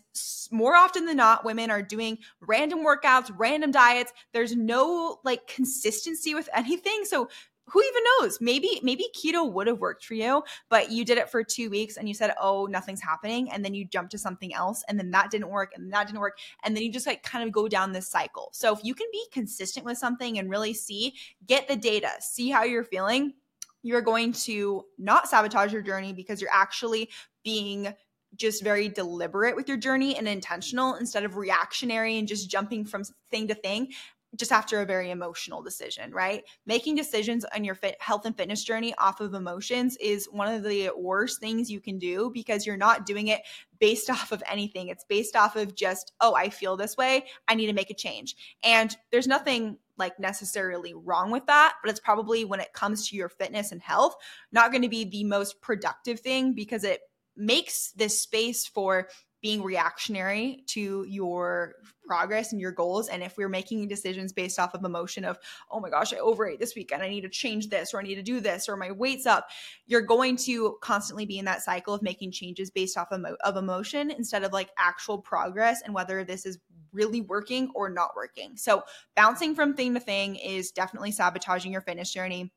more 0.51 0.75
often 0.75 1.07
than 1.07 1.17
not, 1.17 1.45
women 1.45 1.71
are 1.71 1.83
doing 1.83 2.19
random 2.41 2.85
workouts, 2.85 3.33
random 3.37 3.71
diets. 3.71 4.13
There's 4.33 4.55
no 4.55 5.21
like 5.25 5.47
consistency 5.47 6.35
with 6.35 6.49
anything. 6.55 7.05
So 7.05 7.29
who 7.67 7.83
even 7.83 8.03
knows? 8.21 8.41
Maybe 8.41 8.81
maybe 8.83 9.07
keto 9.15 9.51
would 9.51 9.67
have 9.67 9.79
worked 9.79 10.05
for 10.05 10.15
you 10.15 10.43
but 10.69 10.91
you 10.91 11.05
did 11.05 11.19
it 11.19 11.31
for 11.31 11.43
two 11.43 11.71
weeks 11.71 11.97
and 11.97 12.09
you 12.09 12.15
said 12.15 12.35
oh 12.41 12.67
nothing's 12.67 13.01
happening 13.01 13.51
and 13.51 13.65
then 13.65 13.75
you 13.75 13.85
jump 13.85 14.11
to 14.11 14.19
something 14.19 14.55
else 14.55 14.85
and 14.89 14.99
then 14.99 15.11
that 15.11 15.31
didn't 15.31 15.49
work 15.49 15.73
and 15.75 15.93
that 15.93 16.07
didn't 16.07 16.21
work 16.21 16.39
and 16.63 16.77
then 16.77 16.83
you 16.83 16.93
just 16.93 17.07
like 17.07 17.23
kind 17.23 17.45
of 17.47 17.53
go 17.53 17.69
down 17.69 17.93
this 17.93 18.09
cycle. 18.09 18.51
So 18.53 18.73
if 18.75 18.85
you 18.85 18.95
can 18.95 19.07
be 19.13 19.25
consistent 19.33 19.87
with 19.87 19.99
something 19.99 20.39
and 20.39 20.51
really 20.51 20.75
see 20.75 21.15
get 21.47 21.69
the 21.69 21.77
data 21.77 22.11
see 22.21 22.51
how 22.51 22.65
you're 22.65 22.85
feeling 22.85 23.35
you're 23.83 24.01
going 24.01 24.33
to 24.33 24.85
not 24.99 25.29
sabotage 25.29 25.73
your 25.73 25.83
journey 25.83 26.13
because 26.13 26.41
you're 26.41 26.51
actually 26.53 27.11
being 27.45 27.95
just 28.37 28.63
very 28.63 28.89
deliberate 28.89 29.55
with 29.55 29.69
your 29.69 29.77
journey 29.77 30.17
and 30.17 30.27
intentional 30.27 30.95
instead 30.97 31.25
of 31.25 31.37
reactionary 31.37 32.19
and 32.19 32.27
just 32.27 32.51
jumping 32.51 32.85
from 32.85 33.05
thing 33.31 33.49
to 33.49 33.55
thing 33.55 33.93
just 34.37 34.53
after 34.53 34.81
a 34.81 34.87
very 34.87 35.11
emotional 35.11 35.63
decision, 35.63 36.13
right? 36.13 36.45
Making 36.67 36.95
decisions 36.95 37.45
on 37.55 37.65
your 37.65 37.75
fit 37.75 37.97
health 38.01 38.27
and 38.27 38.37
fitness 38.37 38.65
journey 38.65 38.95
off 38.99 39.21
of 39.21 39.35
emotions 39.35 39.97
is 39.99 40.27
one 40.27 40.53
of 40.53 40.63
the 40.63 40.91
worst 40.97 41.41
things 41.41 41.71
you 41.71 41.81
can 41.81 41.99
do 41.99 42.31
because 42.33 42.67
you're 42.67 42.77
not 42.77 43.07
doing 43.07 43.29
it 43.29 43.41
based 43.79 44.11
off 44.11 44.33
of 44.33 44.43
anything. 44.51 44.89
It's 44.89 45.05
based 45.05 45.37
off 45.37 45.57
of 45.57 45.75
just, 45.75 46.13
oh, 46.21 46.35
I 46.35 46.49
feel 46.49 46.77
this 46.77 46.97
way. 46.97 47.27
I 47.49 47.55
need 47.55 47.67
to 47.67 47.73
make 47.73 47.91
a 47.91 47.95
change. 47.95 48.37
And 48.63 48.95
there's 49.11 49.27
nothing 49.27 49.79
like 49.97 50.19
necessarily 50.19 50.93
wrong 50.93 51.31
with 51.31 51.47
that, 51.47 51.75
but 51.83 51.91
it's 51.91 52.01
probably 52.01 52.45
when 52.45 52.61
it 52.61 52.73
comes 52.73 53.09
to 53.09 53.17
your 53.17 53.29
fitness 53.29 53.71
and 53.71 53.81
health, 53.81 54.17
not 54.51 54.73
going 54.73 54.83
to 54.83 54.89
be 54.89 55.05
the 55.05 55.25
most 55.25 55.61
productive 55.61 56.21
thing 56.21 56.53
because 56.53 56.83
it 56.83 57.01
makes 57.37 57.93
this 57.93 58.21
space 58.21 58.67
for 58.67 59.09
being 59.45 59.63
reactionary 59.63 60.65
to 60.67 61.05
your 61.07 61.75
progress 62.07 62.51
and 62.51 62.63
your 62.63 62.73
goals. 62.73 63.09
And 63.11 63.23
if 63.23 63.37
we're 63.37 63.51
making 63.51 63.87
decisions 63.89 64.33
based 64.33 64.59
off 64.59 64.73
of 64.73 64.83
emotion 64.83 65.23
of, 65.23 65.37
oh 65.71 65.81
my 65.81 65.91
gosh, 65.91 66.15
I 66.15 66.17
overate 66.17 66.59
this 66.59 66.75
weekend, 66.75 67.03
I 67.03 67.11
need 67.11 67.21
to 67.21 67.29
change 67.29 67.69
this, 67.69 67.93
or 67.93 68.01
I 68.01 68.05
need 68.05 68.15
to 68.15 68.23
do 68.23 68.41
this, 68.41 68.71
or 68.71 68.77
my 68.79 68.91
weight's 68.91 69.27
up, 69.27 69.49
you're 69.85 70.01
going 70.01 70.39
to 70.39 70.79
constantly 70.81 71.27
be 71.27 71.39
in 71.39 71.45
that 71.45 71.61
cycle 71.61 71.93
of 71.93 72.01
making 72.01 72.33
changes 72.33 72.71
based 72.71 72.97
off 72.97 73.09
of, 73.13 73.57
emotion 73.57 74.11
instead 74.11 74.45
of 74.45 74.53
like 74.55 74.71
actual 74.79 75.19
progress 75.19 75.83
and 75.83 75.93
whether 75.93 76.25
this 76.25 76.47
is 76.47 76.59
really 76.95 77.21
working 77.21 77.71
or 77.75 77.91
not 77.91 78.17
working. 78.17 78.57
So 78.57 78.83
bouncing 79.15 79.55
from 79.55 79.75
thing 79.75 79.93
to 79.93 80.01
thing 80.01 80.37
is 80.37 80.71
definitely 80.71 81.13
sabotaging 81.13 81.71
your 81.71 81.83
fitness 81.83 82.11
journey 82.11 82.51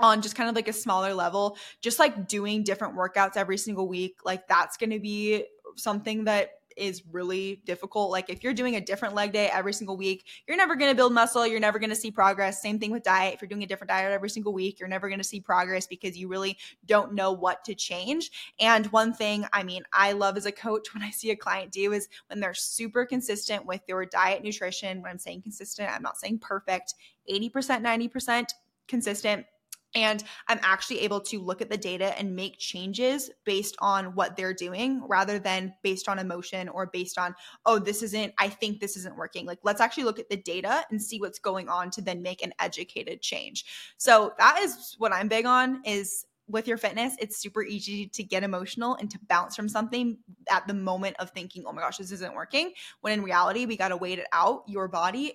on 0.00 0.22
just 0.22 0.34
kind 0.34 0.50
of 0.50 0.56
like 0.56 0.66
a 0.66 0.72
smaller 0.72 1.14
level, 1.14 1.56
just 1.80 2.00
like 2.00 2.26
doing 2.26 2.64
different 2.64 2.96
workouts 2.96 3.36
every 3.36 3.56
single 3.56 3.86
week, 3.86 4.16
like 4.24 4.48
that's 4.48 4.76
going 4.76 4.90
to 4.90 4.98
be 4.98 5.44
something 5.76 6.24
that 6.24 6.50
is 6.76 7.02
really 7.10 7.62
difficult. 7.64 8.10
Like 8.10 8.30
if 8.30 8.42
you're 8.42 8.54
doing 8.54 8.76
a 8.76 8.80
different 8.80 9.14
leg 9.14 9.32
day 9.32 9.48
every 9.52 9.72
single 9.72 9.96
week, 9.96 10.26
you're 10.46 10.56
never 10.56 10.76
going 10.76 10.90
to 10.90 10.94
build 10.94 11.12
muscle, 11.12 11.46
you're 11.46 11.60
never 11.60 11.78
going 11.78 11.90
to 11.90 11.96
see 11.96 12.10
progress. 12.10 12.62
Same 12.62 12.78
thing 12.78 12.90
with 12.90 13.02
diet. 13.02 13.34
If 13.34 13.42
you're 13.42 13.48
doing 13.48 13.62
a 13.62 13.66
different 13.66 13.90
diet 13.90 14.12
every 14.12 14.30
single 14.30 14.52
week, 14.52 14.80
you're 14.80 14.88
never 14.88 15.08
going 15.08 15.20
to 15.20 15.24
see 15.24 15.40
progress 15.40 15.86
because 15.86 16.16
you 16.16 16.28
really 16.28 16.56
don't 16.86 17.14
know 17.14 17.32
what 17.32 17.64
to 17.64 17.74
change. 17.74 18.30
And 18.60 18.86
one 18.86 19.12
thing, 19.12 19.46
I 19.52 19.62
mean, 19.62 19.82
I 19.92 20.12
love 20.12 20.36
as 20.36 20.46
a 20.46 20.52
coach 20.52 20.94
when 20.94 21.02
I 21.02 21.10
see 21.10 21.30
a 21.30 21.36
client 21.36 21.72
do 21.72 21.92
is 21.92 22.08
when 22.28 22.40
they're 22.40 22.54
super 22.54 23.04
consistent 23.04 23.66
with 23.66 23.84
their 23.86 24.04
diet 24.04 24.42
nutrition. 24.42 25.02
When 25.02 25.10
I'm 25.10 25.18
saying 25.18 25.42
consistent, 25.42 25.90
I'm 25.90 26.02
not 26.02 26.18
saying 26.18 26.38
perfect. 26.38 26.94
80%, 27.30 27.52
90% 27.52 28.46
consistent 28.88 29.46
and 29.94 30.22
I'm 30.48 30.60
actually 30.62 31.00
able 31.00 31.20
to 31.22 31.40
look 31.40 31.60
at 31.60 31.70
the 31.70 31.76
data 31.76 32.18
and 32.18 32.34
make 32.34 32.58
changes 32.58 33.30
based 33.44 33.76
on 33.80 34.14
what 34.14 34.36
they're 34.36 34.54
doing 34.54 35.02
rather 35.06 35.38
than 35.38 35.74
based 35.82 36.08
on 36.08 36.18
emotion 36.18 36.68
or 36.68 36.86
based 36.86 37.18
on, 37.18 37.34
oh, 37.66 37.78
this 37.78 38.02
isn't, 38.02 38.32
I 38.38 38.48
think 38.48 38.80
this 38.80 38.96
isn't 38.96 39.16
working. 39.16 39.46
Like, 39.46 39.58
let's 39.62 39.80
actually 39.80 40.04
look 40.04 40.18
at 40.18 40.28
the 40.30 40.36
data 40.36 40.84
and 40.90 41.00
see 41.00 41.20
what's 41.20 41.38
going 41.38 41.68
on 41.68 41.90
to 41.90 42.02
then 42.02 42.22
make 42.22 42.42
an 42.42 42.52
educated 42.58 43.20
change. 43.20 43.64
So, 43.96 44.32
that 44.38 44.58
is 44.60 44.94
what 44.98 45.12
I'm 45.12 45.28
big 45.28 45.46
on 45.46 45.82
is 45.84 46.24
with 46.48 46.66
your 46.66 46.76
fitness, 46.76 47.14
it's 47.18 47.38
super 47.38 47.62
easy 47.62 48.08
to 48.08 48.22
get 48.22 48.42
emotional 48.42 48.96
and 48.96 49.10
to 49.10 49.18
bounce 49.28 49.56
from 49.56 49.68
something 49.68 50.18
at 50.50 50.66
the 50.66 50.74
moment 50.74 51.16
of 51.18 51.30
thinking, 51.30 51.64
oh 51.66 51.72
my 51.72 51.80
gosh, 51.80 51.98
this 51.98 52.12
isn't 52.12 52.34
working. 52.34 52.72
When 53.00 53.12
in 53.12 53.22
reality, 53.22 53.64
we 53.64 53.76
got 53.76 53.88
to 53.88 53.96
wait 53.96 54.18
it 54.18 54.26
out. 54.32 54.64
Your 54.66 54.88
body 54.88 55.34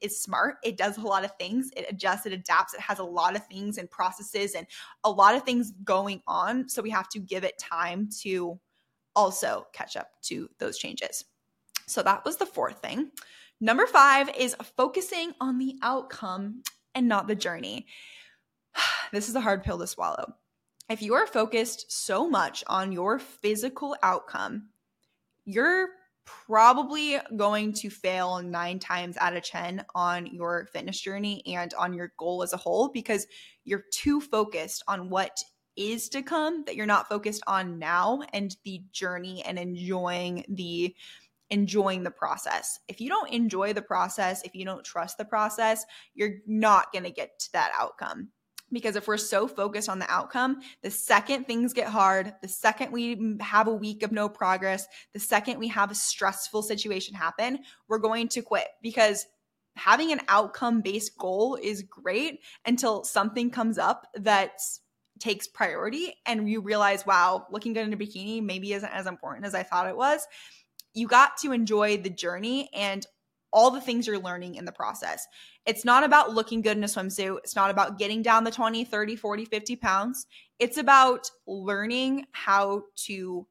is 0.00 0.20
smart. 0.20 0.56
It 0.62 0.76
does 0.76 0.98
a 0.98 1.02
lot 1.02 1.24
of 1.24 1.36
things. 1.38 1.70
It 1.76 1.86
adjusts, 1.88 2.26
it 2.26 2.32
adapts. 2.32 2.74
It 2.74 2.80
has 2.80 2.98
a 2.98 3.04
lot 3.04 3.36
of 3.36 3.46
things 3.46 3.78
and 3.78 3.90
processes 3.90 4.54
and 4.54 4.66
a 5.04 5.10
lot 5.10 5.34
of 5.34 5.42
things 5.42 5.72
going 5.84 6.22
on. 6.26 6.68
So 6.68 6.82
we 6.82 6.90
have 6.90 7.08
to 7.10 7.18
give 7.18 7.44
it 7.44 7.58
time 7.58 8.08
to 8.22 8.58
also 9.14 9.66
catch 9.72 9.96
up 9.96 10.08
to 10.22 10.48
those 10.58 10.78
changes. 10.78 11.24
So 11.86 12.02
that 12.02 12.24
was 12.24 12.36
the 12.36 12.46
fourth 12.46 12.80
thing. 12.80 13.10
Number 13.60 13.86
five 13.86 14.28
is 14.36 14.56
focusing 14.76 15.32
on 15.40 15.58
the 15.58 15.76
outcome 15.82 16.62
and 16.94 17.08
not 17.08 17.28
the 17.28 17.34
journey. 17.34 17.86
This 19.12 19.28
is 19.28 19.36
a 19.36 19.40
hard 19.40 19.62
pill 19.62 19.78
to 19.78 19.86
swallow. 19.86 20.34
If 20.88 21.00
you 21.00 21.14
are 21.14 21.26
focused 21.26 21.92
so 21.92 22.28
much 22.28 22.64
on 22.66 22.90
your 22.90 23.20
physical 23.20 23.94
outcome, 24.02 24.70
you're 25.44 25.90
probably 26.24 27.18
going 27.36 27.72
to 27.72 27.90
fail 27.90 28.42
nine 28.42 28.78
times 28.78 29.16
out 29.18 29.36
of 29.36 29.44
10 29.44 29.84
on 29.94 30.26
your 30.26 30.68
fitness 30.72 31.00
journey 31.00 31.42
and 31.46 31.72
on 31.74 31.92
your 31.94 32.12
goal 32.18 32.42
as 32.42 32.52
a 32.52 32.58
whole 32.58 32.88
because 32.88 33.26
you're 33.64 33.84
too 33.92 34.20
focused 34.20 34.82
on 34.88 35.10
what 35.10 35.42
is 35.76 36.08
to 36.08 36.22
come 36.22 36.64
that 36.64 36.76
you're 36.76 36.86
not 36.86 37.08
focused 37.08 37.42
on 37.46 37.78
now 37.78 38.22
and 38.32 38.56
the 38.64 38.82
journey 38.92 39.42
and 39.44 39.58
enjoying 39.58 40.44
the 40.48 40.94
enjoying 41.50 42.02
the 42.02 42.10
process. 42.10 42.80
If 42.88 43.00
you 43.00 43.08
don't 43.08 43.30
enjoy 43.30 43.74
the 43.74 43.82
process, 43.82 44.42
if 44.42 44.54
you 44.54 44.64
don't 44.64 44.84
trust 44.84 45.18
the 45.18 45.24
process, 45.24 45.84
you're 46.14 46.36
not 46.46 46.92
going 46.92 47.04
to 47.04 47.10
get 47.10 47.38
to 47.38 47.52
that 47.52 47.70
outcome 47.78 48.30
because 48.74 48.96
if 48.96 49.08
we're 49.08 49.16
so 49.16 49.48
focused 49.48 49.88
on 49.88 49.98
the 49.98 50.10
outcome, 50.10 50.60
the 50.82 50.90
second 50.90 51.46
things 51.46 51.72
get 51.72 51.88
hard, 51.88 52.34
the 52.42 52.48
second 52.48 52.92
we 52.92 53.38
have 53.40 53.68
a 53.68 53.74
week 53.74 54.02
of 54.02 54.12
no 54.12 54.28
progress, 54.28 54.86
the 55.14 55.20
second 55.20 55.58
we 55.58 55.68
have 55.68 55.90
a 55.90 55.94
stressful 55.94 56.62
situation 56.62 57.14
happen, 57.14 57.60
we're 57.88 57.98
going 57.98 58.28
to 58.28 58.42
quit 58.42 58.66
because 58.82 59.26
having 59.76 60.12
an 60.12 60.20
outcome 60.28 60.80
based 60.82 61.16
goal 61.16 61.58
is 61.60 61.82
great 61.82 62.40
until 62.66 63.04
something 63.04 63.50
comes 63.50 63.78
up 63.78 64.06
that 64.14 64.60
takes 65.18 65.46
priority 65.46 66.14
and 66.26 66.48
you 66.48 66.60
realize, 66.60 67.06
wow, 67.06 67.46
looking 67.50 67.72
good 67.72 67.86
in 67.86 67.92
a 67.92 67.96
bikini 67.96 68.42
maybe 68.42 68.72
isn't 68.72 68.92
as 68.92 69.06
important 69.06 69.46
as 69.46 69.54
I 69.54 69.62
thought 69.62 69.88
it 69.88 69.96
was. 69.96 70.26
You 70.92 71.08
got 71.08 71.36
to 71.38 71.52
enjoy 71.52 71.96
the 71.96 72.10
journey 72.10 72.68
and 72.72 73.06
all 73.54 73.70
the 73.70 73.80
things 73.80 74.06
you're 74.06 74.18
learning 74.18 74.56
in 74.56 74.64
the 74.64 74.72
process. 74.72 75.26
It's 75.64 75.84
not 75.84 76.02
about 76.02 76.34
looking 76.34 76.60
good 76.60 76.76
in 76.76 76.84
a 76.84 76.88
swimsuit. 76.88 77.38
It's 77.38 77.56
not 77.56 77.70
about 77.70 77.98
getting 77.98 78.20
down 78.20 78.44
the 78.44 78.50
20, 78.50 78.84
30, 78.84 79.16
40, 79.16 79.44
50 79.46 79.76
pounds. 79.76 80.26
It's 80.58 80.76
about 80.76 81.30
learning 81.46 82.26
how 82.32 82.82
to 83.06 83.46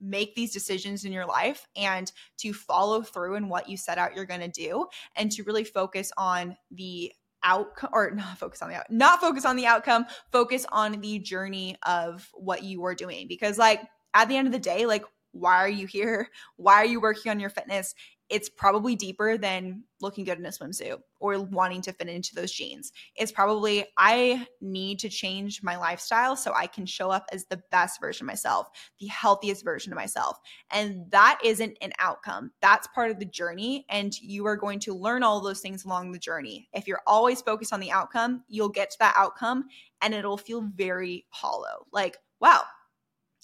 make 0.00 0.36
these 0.36 0.52
decisions 0.52 1.04
in 1.04 1.12
your 1.12 1.26
life 1.26 1.66
and 1.76 2.10
to 2.38 2.54
follow 2.54 3.02
through 3.02 3.34
in 3.34 3.48
what 3.48 3.68
you 3.68 3.76
set 3.76 3.98
out 3.98 4.14
you're 4.14 4.24
going 4.24 4.40
to 4.40 4.48
do 4.48 4.86
and 5.16 5.32
to 5.32 5.42
really 5.42 5.64
focus 5.64 6.12
on 6.16 6.56
the 6.70 7.12
outcome 7.42 7.90
or 7.92 8.12
not 8.12 8.38
focus 8.38 8.62
on 8.62 8.68
the 8.68 8.76
out, 8.76 8.88
not 8.90 9.20
focus 9.20 9.44
on 9.44 9.56
the 9.56 9.66
outcome, 9.66 10.06
focus 10.30 10.64
on 10.70 11.00
the 11.00 11.18
journey 11.18 11.76
of 11.84 12.28
what 12.34 12.62
you 12.62 12.84
are 12.84 12.94
doing 12.94 13.26
because 13.26 13.58
like 13.58 13.80
at 14.14 14.28
the 14.28 14.36
end 14.36 14.46
of 14.46 14.52
the 14.52 14.58
day 14.58 14.86
like 14.86 15.04
why 15.32 15.56
are 15.56 15.68
you 15.68 15.86
here? 15.86 16.28
Why 16.56 16.74
are 16.74 16.86
you 16.86 17.00
working 17.00 17.30
on 17.30 17.40
your 17.40 17.50
fitness? 17.50 17.94
It's 18.28 18.48
probably 18.48 18.94
deeper 18.94 19.38
than 19.38 19.84
looking 20.00 20.24
good 20.24 20.38
in 20.38 20.46
a 20.46 20.50
swimsuit 20.50 21.00
or 21.18 21.40
wanting 21.40 21.82
to 21.82 21.92
fit 21.92 22.08
into 22.08 22.34
those 22.34 22.52
jeans. 22.52 22.92
It's 23.16 23.32
probably, 23.32 23.86
I 23.96 24.46
need 24.60 24.98
to 25.00 25.08
change 25.08 25.62
my 25.62 25.76
lifestyle 25.76 26.36
so 26.36 26.52
I 26.54 26.66
can 26.66 26.86
show 26.86 27.10
up 27.10 27.26
as 27.32 27.46
the 27.46 27.62
best 27.70 28.00
version 28.00 28.24
of 28.24 28.28
myself, 28.28 28.68
the 29.00 29.06
healthiest 29.06 29.64
version 29.64 29.92
of 29.92 29.96
myself. 29.96 30.38
And 30.70 31.10
that 31.10 31.40
isn't 31.42 31.78
an 31.80 31.92
outcome, 31.98 32.52
that's 32.60 32.86
part 32.88 33.10
of 33.10 33.18
the 33.18 33.24
journey. 33.24 33.86
And 33.88 34.18
you 34.20 34.46
are 34.46 34.56
going 34.56 34.80
to 34.80 34.94
learn 34.94 35.22
all 35.22 35.40
those 35.40 35.60
things 35.60 35.84
along 35.84 36.12
the 36.12 36.18
journey. 36.18 36.68
If 36.72 36.86
you're 36.86 37.02
always 37.06 37.40
focused 37.40 37.72
on 37.72 37.80
the 37.80 37.90
outcome, 37.90 38.44
you'll 38.48 38.68
get 38.68 38.90
to 38.90 38.98
that 39.00 39.14
outcome 39.16 39.64
and 40.00 40.14
it'll 40.14 40.38
feel 40.38 40.60
very 40.60 41.26
hollow. 41.30 41.86
Like, 41.92 42.18
wow, 42.40 42.62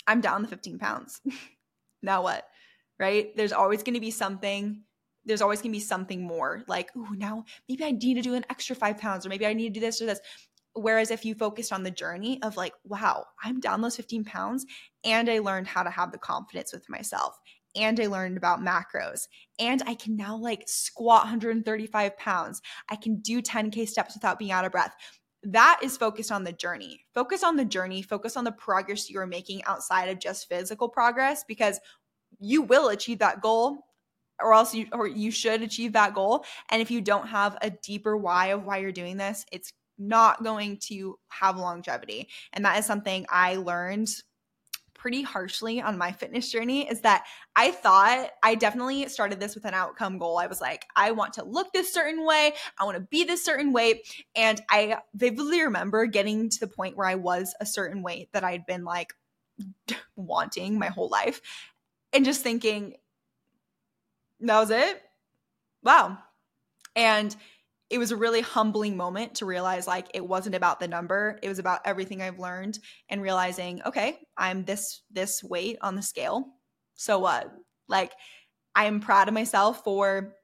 I'm 0.06 0.20
down 0.20 0.42
the 0.42 0.48
15 0.48 0.78
pounds. 0.78 1.20
now 2.02 2.22
what? 2.22 2.44
Right? 2.98 3.36
There's 3.36 3.52
always 3.52 3.82
going 3.82 3.94
to 3.94 4.00
be 4.00 4.10
something. 4.10 4.82
There's 5.24 5.42
always 5.42 5.60
going 5.60 5.72
to 5.72 5.76
be 5.76 5.84
something 5.84 6.22
more 6.22 6.62
like, 6.68 6.90
oh, 6.96 7.08
now 7.12 7.44
maybe 7.68 7.84
I 7.84 7.92
need 7.92 8.14
to 8.14 8.22
do 8.22 8.34
an 8.34 8.44
extra 8.50 8.76
five 8.76 8.98
pounds, 8.98 9.24
or 9.24 9.28
maybe 9.28 9.46
I 9.46 9.52
need 9.54 9.74
to 9.74 9.80
do 9.80 9.86
this 9.86 10.02
or 10.02 10.06
this. 10.06 10.20
Whereas 10.74 11.10
if 11.10 11.24
you 11.24 11.34
focused 11.34 11.72
on 11.72 11.84
the 11.84 11.90
journey 11.90 12.42
of 12.42 12.56
like, 12.56 12.74
wow, 12.84 13.26
I'm 13.42 13.60
down 13.60 13.80
those 13.80 13.96
15 13.96 14.24
pounds 14.24 14.66
and 15.04 15.30
I 15.30 15.38
learned 15.38 15.68
how 15.68 15.84
to 15.84 15.90
have 15.90 16.10
the 16.10 16.18
confidence 16.18 16.72
with 16.72 16.90
myself 16.90 17.38
and 17.76 17.98
I 17.98 18.06
learned 18.06 18.36
about 18.36 18.60
macros 18.60 19.28
and 19.58 19.82
I 19.86 19.94
can 19.94 20.16
now 20.16 20.36
like 20.36 20.64
squat 20.66 21.22
135 21.22 22.16
pounds. 22.16 22.62
I 22.88 22.96
can 22.96 23.16
do 23.20 23.42
10K 23.42 23.88
steps 23.88 24.14
without 24.14 24.38
being 24.38 24.52
out 24.52 24.64
of 24.64 24.72
breath. 24.72 24.94
That 25.42 25.80
is 25.82 25.96
focused 25.96 26.32
on 26.32 26.44
the 26.44 26.52
journey. 26.52 27.04
Focus 27.14 27.44
on 27.44 27.56
the 27.56 27.64
journey, 27.64 28.02
focus 28.02 28.36
on 28.36 28.44
the 28.44 28.52
progress 28.52 29.10
you 29.10 29.20
are 29.20 29.26
making 29.26 29.62
outside 29.64 30.08
of 30.08 30.18
just 30.18 30.48
physical 30.48 30.88
progress 30.88 31.44
because 31.46 31.78
you 32.44 32.62
will 32.62 32.88
achieve 32.88 33.18
that 33.18 33.40
goal 33.40 33.78
or 34.40 34.52
else 34.52 34.74
you 34.74 34.86
or 34.92 35.06
you 35.06 35.30
should 35.30 35.62
achieve 35.62 35.92
that 35.92 36.14
goal 36.14 36.44
and 36.70 36.82
if 36.82 36.90
you 36.90 37.00
don't 37.00 37.28
have 37.28 37.56
a 37.62 37.70
deeper 37.70 38.16
why 38.16 38.46
of 38.46 38.64
why 38.64 38.78
you're 38.78 38.92
doing 38.92 39.16
this 39.16 39.44
it's 39.52 39.72
not 39.96 40.42
going 40.42 40.76
to 40.76 41.16
have 41.28 41.56
longevity 41.56 42.28
and 42.52 42.64
that 42.64 42.78
is 42.78 42.84
something 42.84 43.24
i 43.30 43.56
learned 43.56 44.08
pretty 45.04 45.20
harshly 45.20 45.82
on 45.82 45.98
my 45.98 46.10
fitness 46.10 46.50
journey 46.50 46.88
is 46.88 47.02
that 47.02 47.26
I 47.54 47.72
thought 47.72 48.30
I 48.42 48.54
definitely 48.54 49.06
started 49.08 49.38
this 49.38 49.54
with 49.54 49.66
an 49.66 49.74
outcome 49.74 50.16
goal. 50.16 50.38
I 50.38 50.46
was 50.46 50.62
like, 50.62 50.86
I 50.96 51.10
want 51.10 51.34
to 51.34 51.44
look 51.44 51.74
this 51.74 51.92
certain 51.92 52.24
way, 52.24 52.54
I 52.78 52.84
want 52.84 52.96
to 52.96 53.06
be 53.10 53.22
this 53.24 53.44
certain 53.44 53.74
weight. 53.74 54.24
And 54.34 54.62
I 54.70 54.96
vividly 55.14 55.60
remember 55.60 56.06
getting 56.06 56.48
to 56.48 56.58
the 56.58 56.68
point 56.68 56.96
where 56.96 57.06
I 57.06 57.16
was 57.16 57.54
a 57.60 57.66
certain 57.66 58.02
weight 58.02 58.30
that 58.32 58.44
I'd 58.44 58.64
been 58.64 58.84
like 58.84 59.12
wanting 60.16 60.78
my 60.78 60.88
whole 60.88 61.10
life 61.10 61.42
and 62.14 62.24
just 62.24 62.42
thinking, 62.42 62.94
that 64.40 64.58
was 64.58 64.70
it? 64.70 65.02
Wow. 65.82 66.18
And 66.96 67.34
it 67.90 67.98
was 67.98 68.12
a 68.12 68.16
really 68.16 68.40
humbling 68.40 68.96
moment 68.96 69.36
to 69.36 69.46
realize 69.46 69.86
like 69.86 70.08
it 70.14 70.26
wasn't 70.26 70.54
about 70.54 70.80
the 70.80 70.88
number 70.88 71.38
it 71.42 71.48
was 71.48 71.58
about 71.58 71.80
everything 71.84 72.22
i've 72.22 72.38
learned 72.38 72.78
and 73.10 73.22
realizing 73.22 73.82
okay 73.84 74.18
i'm 74.38 74.64
this 74.64 75.02
this 75.12 75.44
weight 75.44 75.76
on 75.80 75.94
the 75.94 76.02
scale. 76.02 76.46
So 76.94 77.18
what? 77.18 77.52
Like 77.88 78.12
i'm 78.74 79.00
proud 79.00 79.28
of 79.28 79.34
myself 79.34 79.84
for 79.84 80.34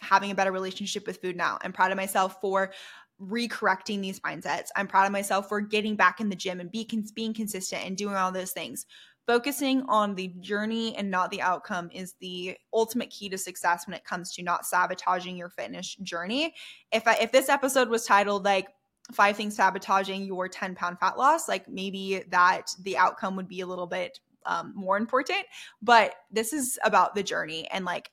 having 0.00 0.30
a 0.30 0.34
better 0.34 0.52
relationship 0.52 1.06
with 1.06 1.20
food 1.20 1.36
now. 1.36 1.58
I'm 1.62 1.72
proud 1.72 1.90
of 1.90 1.96
myself 1.96 2.40
for 2.40 2.72
recorrecting 3.20 4.02
these 4.02 4.20
mindsets. 4.20 4.68
I'm 4.76 4.88
proud 4.88 5.06
of 5.06 5.12
myself 5.12 5.48
for 5.48 5.60
getting 5.60 5.96
back 5.96 6.20
in 6.20 6.28
the 6.28 6.36
gym 6.36 6.60
and 6.60 6.70
be, 6.70 6.86
being 7.14 7.32
consistent 7.32 7.84
and 7.84 7.96
doing 7.96 8.14
all 8.14 8.30
those 8.30 8.52
things 8.52 8.84
focusing 9.26 9.82
on 9.88 10.14
the 10.14 10.28
journey 10.40 10.96
and 10.96 11.10
not 11.10 11.30
the 11.30 11.42
outcome 11.42 11.90
is 11.92 12.14
the 12.20 12.56
ultimate 12.72 13.10
key 13.10 13.28
to 13.28 13.36
success 13.36 13.86
when 13.86 13.94
it 13.94 14.04
comes 14.04 14.32
to 14.32 14.42
not 14.42 14.64
sabotaging 14.64 15.36
your 15.36 15.48
fitness 15.48 15.96
journey. 15.96 16.54
If 16.92 17.08
I, 17.08 17.14
if 17.14 17.32
this 17.32 17.48
episode 17.48 17.88
was 17.88 18.06
titled 18.06 18.44
like 18.44 18.68
five 19.12 19.36
things 19.36 19.56
sabotaging 19.56 20.24
your 20.24 20.48
10 20.48 20.74
pound 20.74 21.00
fat 21.00 21.18
loss, 21.18 21.48
like 21.48 21.68
maybe 21.68 22.22
that 22.28 22.70
the 22.82 22.96
outcome 22.96 23.36
would 23.36 23.48
be 23.48 23.60
a 23.60 23.66
little 23.66 23.86
bit 23.86 24.20
um, 24.46 24.72
more 24.76 24.96
important. 24.96 25.44
But 25.82 26.14
this 26.30 26.52
is 26.52 26.78
about 26.84 27.14
the 27.14 27.22
journey 27.22 27.66
and 27.72 27.84
like 27.84 28.10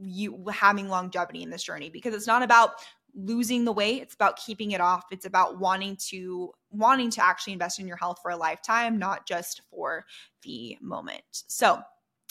you 0.00 0.44
having 0.52 0.88
longevity 0.88 1.42
in 1.42 1.50
this 1.50 1.62
journey 1.62 1.90
because 1.90 2.14
it's 2.14 2.26
not 2.26 2.42
about 2.42 2.72
losing 3.14 3.64
the 3.64 3.72
weight 3.72 4.02
it's 4.02 4.14
about 4.14 4.36
keeping 4.36 4.72
it 4.72 4.80
off 4.80 5.04
it's 5.10 5.24
about 5.24 5.58
wanting 5.58 5.96
to 5.96 6.52
wanting 6.76 7.10
to 7.10 7.24
actually 7.24 7.52
invest 7.52 7.78
in 7.78 7.86
your 7.86 7.96
health 7.96 8.18
for 8.22 8.30
a 8.30 8.36
lifetime 8.36 8.98
not 8.98 9.26
just 9.26 9.62
for 9.70 10.04
the 10.42 10.76
moment 10.80 11.22
so 11.30 11.80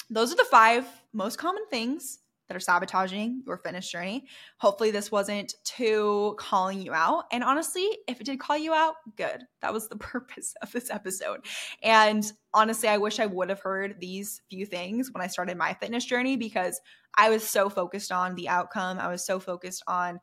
those 0.10 0.32
are 0.32 0.38
the 0.38 0.46
five 0.46 0.86
most 1.14 1.38
common 1.38 1.64
things 1.70 2.20
that 2.48 2.56
are 2.56 2.60
sabotaging 2.60 3.42
your 3.46 3.58
fitness 3.58 3.90
journey. 3.90 4.26
Hopefully, 4.58 4.92
this 4.92 5.12
wasn't 5.12 5.56
too 5.64 6.36
calling 6.38 6.82
you 6.82 6.94
out. 6.94 7.26
And 7.32 7.44
honestly, 7.44 7.88
if 8.08 8.22
it 8.22 8.26
did 8.26 8.40
call 8.40 8.58
you 8.58 8.74
out, 8.74 8.96
good. 9.16 9.44
That 9.62 9.74
was 9.74 9.88
the 9.88 9.96
purpose 9.98 10.54
of 10.62 10.72
this 10.72 10.92
episode. 10.92 11.46
And 11.82 12.32
honestly, 12.54 12.88
I 12.88 12.98
wish 12.98 13.20
I 13.20 13.26
would 13.26 13.50
have 13.50 13.62
heard 13.62 13.96
these 14.00 14.42
few 14.50 14.66
things 14.66 15.12
when 15.12 15.24
I 15.24 15.28
started 15.28 15.58
my 15.58 15.74
fitness 15.74 16.06
journey 16.06 16.38
because 16.38 16.80
I 17.18 17.30
was 17.30 17.48
so 17.48 17.70
focused 17.70 18.12
on 18.12 18.36
the 18.36 18.50
outcome. 18.50 19.00
I 19.00 19.08
was 19.08 19.26
so 19.26 19.40
focused 19.40 19.84
on 19.88 20.20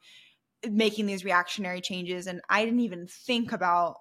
making 0.71 1.07
these 1.07 1.25
reactionary 1.25 1.81
changes 1.81 2.29
and 2.29 2.41
I 2.49 2.65
didn't 2.65 2.81
even 2.81 3.09
think 3.09 3.51
about 3.51 3.97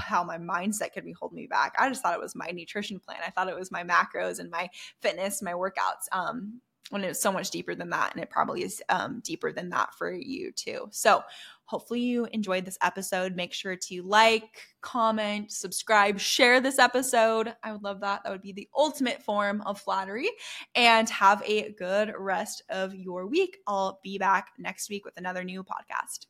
how 0.00 0.24
my 0.24 0.38
mindset 0.38 0.92
could 0.92 1.04
be 1.04 1.12
holding 1.12 1.36
me 1.36 1.46
back. 1.46 1.74
I 1.78 1.88
just 1.88 2.02
thought 2.02 2.14
it 2.14 2.20
was 2.20 2.34
my 2.34 2.50
nutrition 2.52 2.98
plan. 3.00 3.18
I 3.26 3.30
thought 3.30 3.48
it 3.48 3.58
was 3.58 3.70
my 3.70 3.84
macros 3.84 4.38
and 4.38 4.50
my 4.50 4.68
fitness, 5.00 5.42
my 5.42 5.52
workouts. 5.52 6.06
Um, 6.12 6.60
when 6.90 7.04
it's 7.04 7.22
so 7.22 7.32
much 7.32 7.50
deeper 7.50 7.74
than 7.74 7.90
that, 7.90 8.12
and 8.14 8.22
it 8.22 8.30
probably 8.30 8.62
is 8.62 8.82
um, 8.88 9.20
deeper 9.24 9.52
than 9.52 9.70
that 9.70 9.94
for 9.94 10.12
you 10.12 10.50
too. 10.52 10.88
So, 10.90 11.22
hopefully, 11.64 12.00
you 12.00 12.26
enjoyed 12.32 12.64
this 12.64 12.78
episode. 12.82 13.36
Make 13.36 13.52
sure 13.52 13.76
to 13.76 14.02
like, 14.02 14.60
comment, 14.80 15.52
subscribe, 15.52 16.18
share 16.18 16.60
this 16.60 16.80
episode. 16.80 17.54
I 17.62 17.70
would 17.72 17.84
love 17.84 18.00
that. 18.00 18.22
That 18.24 18.30
would 18.30 18.42
be 18.42 18.52
the 18.52 18.68
ultimate 18.76 19.22
form 19.22 19.62
of 19.62 19.80
flattery. 19.80 20.30
And 20.74 21.08
have 21.10 21.42
a 21.46 21.72
good 21.72 22.12
rest 22.18 22.64
of 22.68 22.94
your 22.94 23.26
week. 23.26 23.58
I'll 23.68 24.00
be 24.02 24.18
back 24.18 24.48
next 24.58 24.90
week 24.90 25.04
with 25.04 25.16
another 25.16 25.44
new 25.44 25.62
podcast. 25.62 26.26